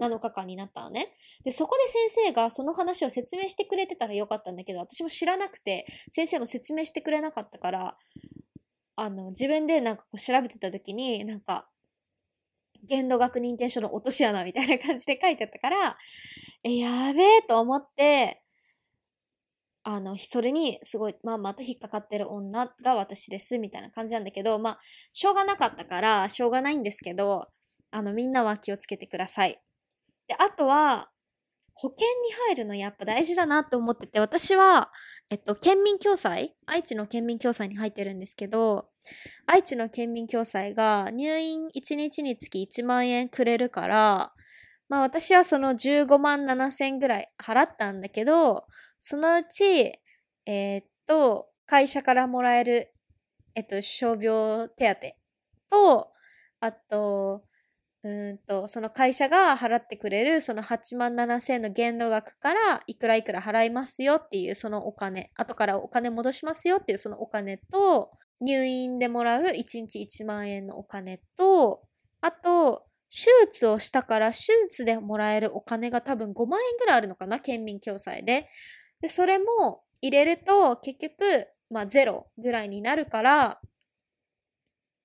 [0.00, 1.16] 7日間になったのね。
[1.44, 7.98] で、そこで先生がその話を説明してくれてたらよかったんだけど、私も知らなくて、先生も説明してくれなかったから、
[8.96, 11.68] あの、自分でなんかこう調べてた時に、なんか、
[12.84, 15.96] 限度額認定書の落とし穴みたいな感じで書いてあったから、
[16.64, 18.42] え、やべえと思って、
[19.84, 24.78] あの、それにすごい、まあ、また引っかかってる女が私です、みたいな感じなんだけど、まあ、
[25.12, 27.48] しょうがなかったから、しょうがないんですけど、
[27.92, 29.60] あの、みんなは気をつけてください。
[30.26, 31.10] で、あとは、
[31.74, 34.90] 保険に入るのやっぱ大事だなって思ってて、私は、
[35.30, 38.88] えっと、県民共済愛知の県民共済に入ってるんですけど、
[39.46, 44.32] 愛知の県民共済が入院1日につき1万円くれるから、
[44.88, 48.66] まあ私はその15万7千ぐらい払ったんだけど、
[48.98, 49.98] そのうち、
[50.46, 52.92] えー、っと、会社からもらえる、
[53.54, 54.94] えっと、傷病手
[55.70, 56.12] 当と、
[56.60, 57.42] あと、
[58.04, 71.82] うんと、その会社が払ってくれるその8万7千の限度額からいくらいくら払いますよっていうそのお金、後からお金戻しますよっていうそのお金と、入院でもらう1日1万円のお金と、
[72.20, 74.38] あと、手術をしたから手
[74.68, 78.48] 術でもらえるお金が多分5万円ぐらいあるのかな県民共済で。
[79.00, 83.60] で、それも入れると結局、まあゼロぐらいになるから、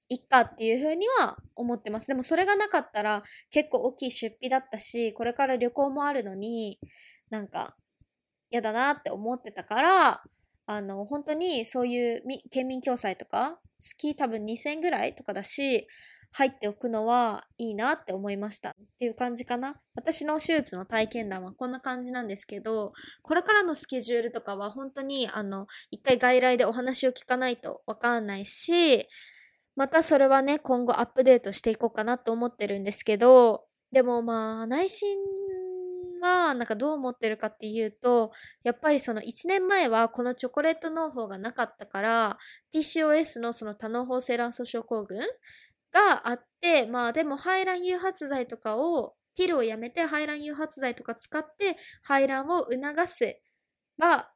[0.10, 2.08] いっかっていうふうには思ってます。
[2.08, 6.80] でもそれがなかったら結構大きい出費だったし、これから旅行もあるのに、
[7.30, 7.76] なんか
[8.50, 10.24] 嫌だなって思ってたから、
[10.66, 15.88] あの、本当にそういう県民共済とか、月多分2000ぐらいとかだし、
[16.32, 19.80] 入っておくのはいいなって思いましたっていう感じかな。
[19.96, 22.94] 私の手術の体験談はこんな感じなんですけど、
[23.24, 29.08] これからのスケジュールとかは本当にあの、一回外来でお話を聞かないとわかんないし、
[29.78, 35.16] またそれはね、今後アップデートしていこうかなと思ってるんですけど、でもまあ、内心
[36.20, 38.32] はなんかどう思ってるかっていうと、
[38.64, 42.38] やっぱりその1年前はこのチョコレート農法がなかったから、
[42.74, 45.20] PCOS のその多脳包性卵巣症候群
[45.94, 53.40] があって、まあでも排卵誘発剤とかを、ピルをやめて排卵誘発剤とか使って排卵を促す
[54.00, 54.32] が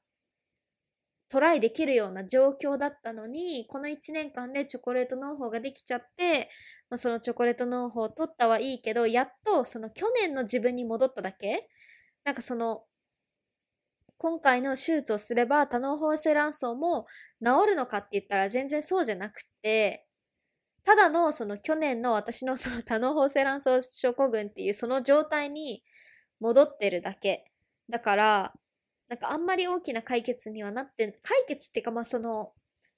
[1.32, 6.50] トライできるような状況だったのに、この1年間でチョコレート農法ができちゃって、
[6.90, 11.70] まあ、そのチョコレート農法を取ったはいいけど、やっとその去年の自分に戻っただけ
[12.26, 12.84] なんかその、
[14.18, 17.08] 今回の手術をすれば多脳包性卵巣も
[17.44, 20.06] 治るのかって言ったら全然そうじゃなくて、
[20.84, 25.82] ただのその去年の私の その多脳包性卵巣症候群っていうその状態に
[26.42, 27.46] 戻ってるだけ。
[27.90, 28.54] だから、
[29.12, 32.54] なんかあんまり大きな解決にはなって、解決っていうかまあその、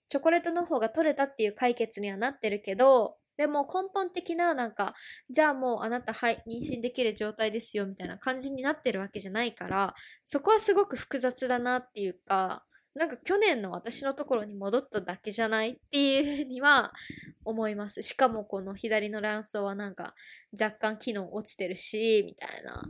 [0.10, 4.94] チョコレートの方が取れたっていう解決にはなってるけど、でも根本的ななんか、
[5.32, 16.94] じゃあもうあなたはい妊娠できる状態ですよみたいな感じになってるわけじゃないから、そこはすごく複雑だなっていうか、なんか去年の私のところに戻っただけじゃないっていうふうには
[17.44, 18.04] 思います。
[18.04, 20.14] しかもこの左の卵巣はなんか
[20.52, 22.84] 若干機能落ちてるし、みたいな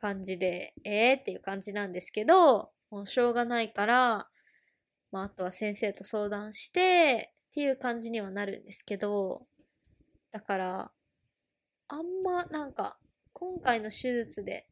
[0.00, 4.28] 感じで、えーっていう感じなんですけど、もうしょうがないから、
[5.12, 9.46] まああとは先生と相談してっていう感じにはなるんですけど、
[10.32, 10.92] だから、
[11.88, 12.98] あんまなんか
[13.32, 14.68] 今回の手術で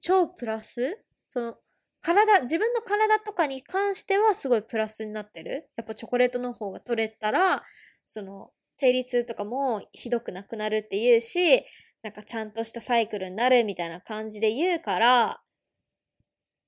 [0.00, 1.56] 超プラスその
[2.04, 5.70] 体、自分の体とかに関してはすごいプラスになってる。
[5.74, 7.64] やっぱチョコレートの方が取れたら、
[8.04, 11.64] その、生理痛とかもひどくなくなるって言うし、
[12.04, 15.40] なんかちゃんとしたサイクルになるみたいな感じで言うから、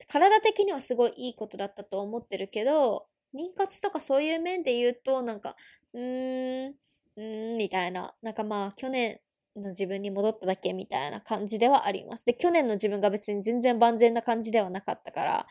[0.09, 5.55] 体的にはすごいいいことだったと思ってるけど、妊活とかそういう面で言うと、なんか、
[5.93, 6.74] うーん、
[7.16, 8.14] うーん、みたいな。
[8.22, 9.20] なんかまあ、去年
[9.57, 12.24] の自分に戻っただけみたいな感じではあります。
[12.24, 15.47] で、去年の自分が別に全然万全な感じではなかったから、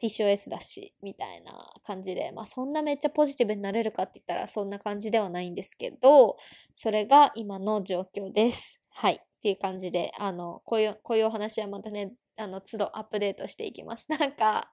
[0.00, 1.52] PCOS だし、みたいな
[1.84, 6.36] 感じで、まあそんなめっちゃポジティブになれるかって言ったらそんな感じではないんですけど、
[6.74, 8.80] それが今の状況です。
[9.00, 9.14] はい。
[9.14, 14.08] っていう感じで、あの、こういう、こういうお話はまたね、あの、都度アップデートしていきます。
[14.10, 14.68] なんか、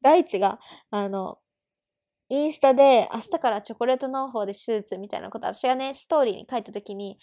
[0.00, 0.58] 大地が、
[0.90, 1.38] あの、
[2.30, 7.18] インスタで明日からチョコレート農法で手術みたいなこと、私がね、ストーリーに書いた時に、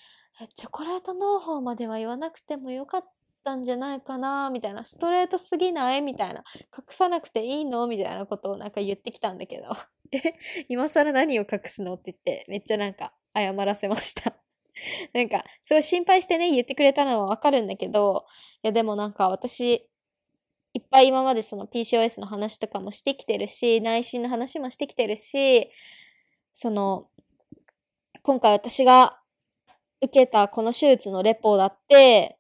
[0.55, 3.03] チョコレート農法までは言わなくてもよかっ
[3.43, 6.03] たんじゃないかなみたいな、ストレートすぎない？
[6.03, 6.43] みたいな、
[6.77, 7.87] 隠さなくていいの？
[7.87, 9.65] みたいなことをなんか言ってきたんだけど、
[10.13, 10.35] え、
[10.69, 11.95] 今更何を隠すの？
[11.95, 14.44] って言って、めっちゃなんか謝らせました。
[15.13, 18.25] なんか、すごい心配してね、言ってくれたのはわかるんだけど、
[18.63, 19.87] いやでもなんか私、
[20.73, 25.67] いっぱい今までその PCOS の話とかもしてきてるし、内心の話もしてきてるし、
[26.53, 27.07] その、
[28.23, 29.19] 今回私が
[30.01, 32.37] 受けたこの手術のレポだって、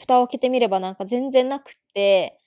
[0.00, 2.38] 蓋を開けてみればなんか全然なくって、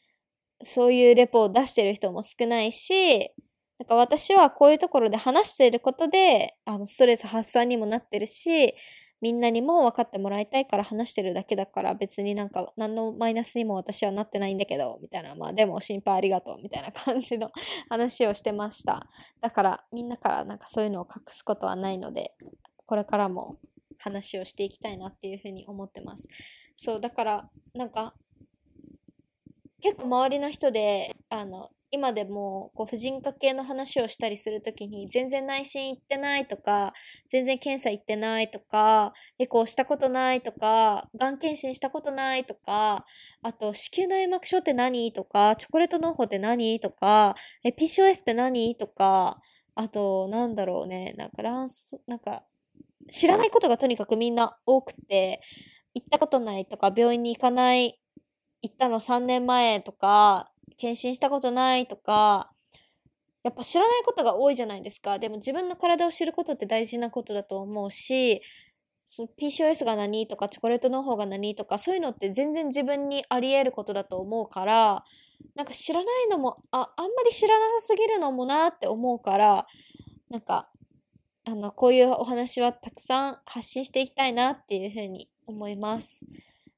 [0.63, 3.31] そういうレポを出してる人も少ないし、
[3.79, 8.73] なんか私はこういうところで話していることで、あの、ストレス発散にもなってるし、
[9.21, 17.51] みんなにも分かってもらいたいから話してるだけだから別になんか何のマイナスにも私はなってないんだけど、みたいな、まあでも心配ありがとう、みたいな感じの
[17.89, 19.07] 話をしてました。
[19.41, 22.33] だからみんなからなんかそういうのを隠すことはないので、
[22.85, 23.57] これからも
[23.97, 26.27] 話をしていきたいなっていうふうに思ってます。
[26.75, 28.13] そう、だから、なんか、
[29.81, 36.93] 結構周りの人で、あの、今でもこう婦人科系の話をしたりするときに全然内診行ってないとか
[37.29, 43.05] 全然検査行ってないとかエコーしたことないとかがん検診したことないとか
[43.41, 49.39] あと子宮内膜症って何とかチョコレート農法って何とかえ PCOS って何とか
[49.75, 52.43] あとなんだろうねなんか卵巣なんか
[53.09, 55.41] 知らないことがとにかくみんな多くて、
[55.93, 57.99] 行ったことないとか、病院に行かない、
[58.61, 62.51] 行ったの3年前とか、検診したことないとか、
[63.43, 65.19] やっぱ知らないことが多いじゃないですか。
[65.19, 68.41] でも自分の体を知ることって大事なことだと思うし、
[69.05, 75.05] その PCOS が何とかチョコレートの方が何とかそういうのって全然自分にあり得ることだと思うから
[75.55, 79.65] なんか知らないのもああんまり知らなさすぎるのもなって思うから
[80.29, 80.67] なんか
[81.49, 86.25] あの、こういうお話はたくさん発信していきたいなっていうふうに思います。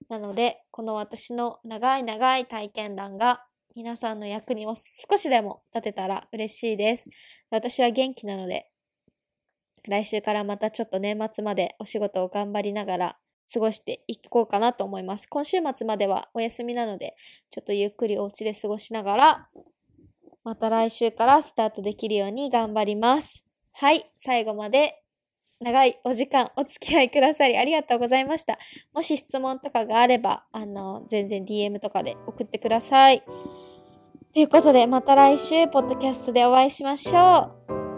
[0.10, 3.43] なので、この私の長い長い体験談が
[3.76, 7.10] 皆さんの役にも少しでも立てたら嬉しいです。
[7.50, 8.68] 私は元気なので、
[9.88, 13.18] 来週からまたちょっと年末までお仕事を頑張りながら
[13.52, 15.28] 過ごしていこうかなと思います。
[15.28, 17.16] 今週末まではお休みなので、
[17.52, 19.50] ちょっとゆっくりお家で過ごしながら、
[20.44, 23.48] また来週からスタートできるように頑張ります。
[23.74, 25.04] はい、最後まで
[25.62, 28.57] 長いお時間お付き合いくださりありがとうございました。
[28.93, 33.24] もし質問とかがあれば、あの、全然 DM とかで送ってください。
[34.34, 37.89] ということで、また来週、ポッドキャストでお会いしましょう。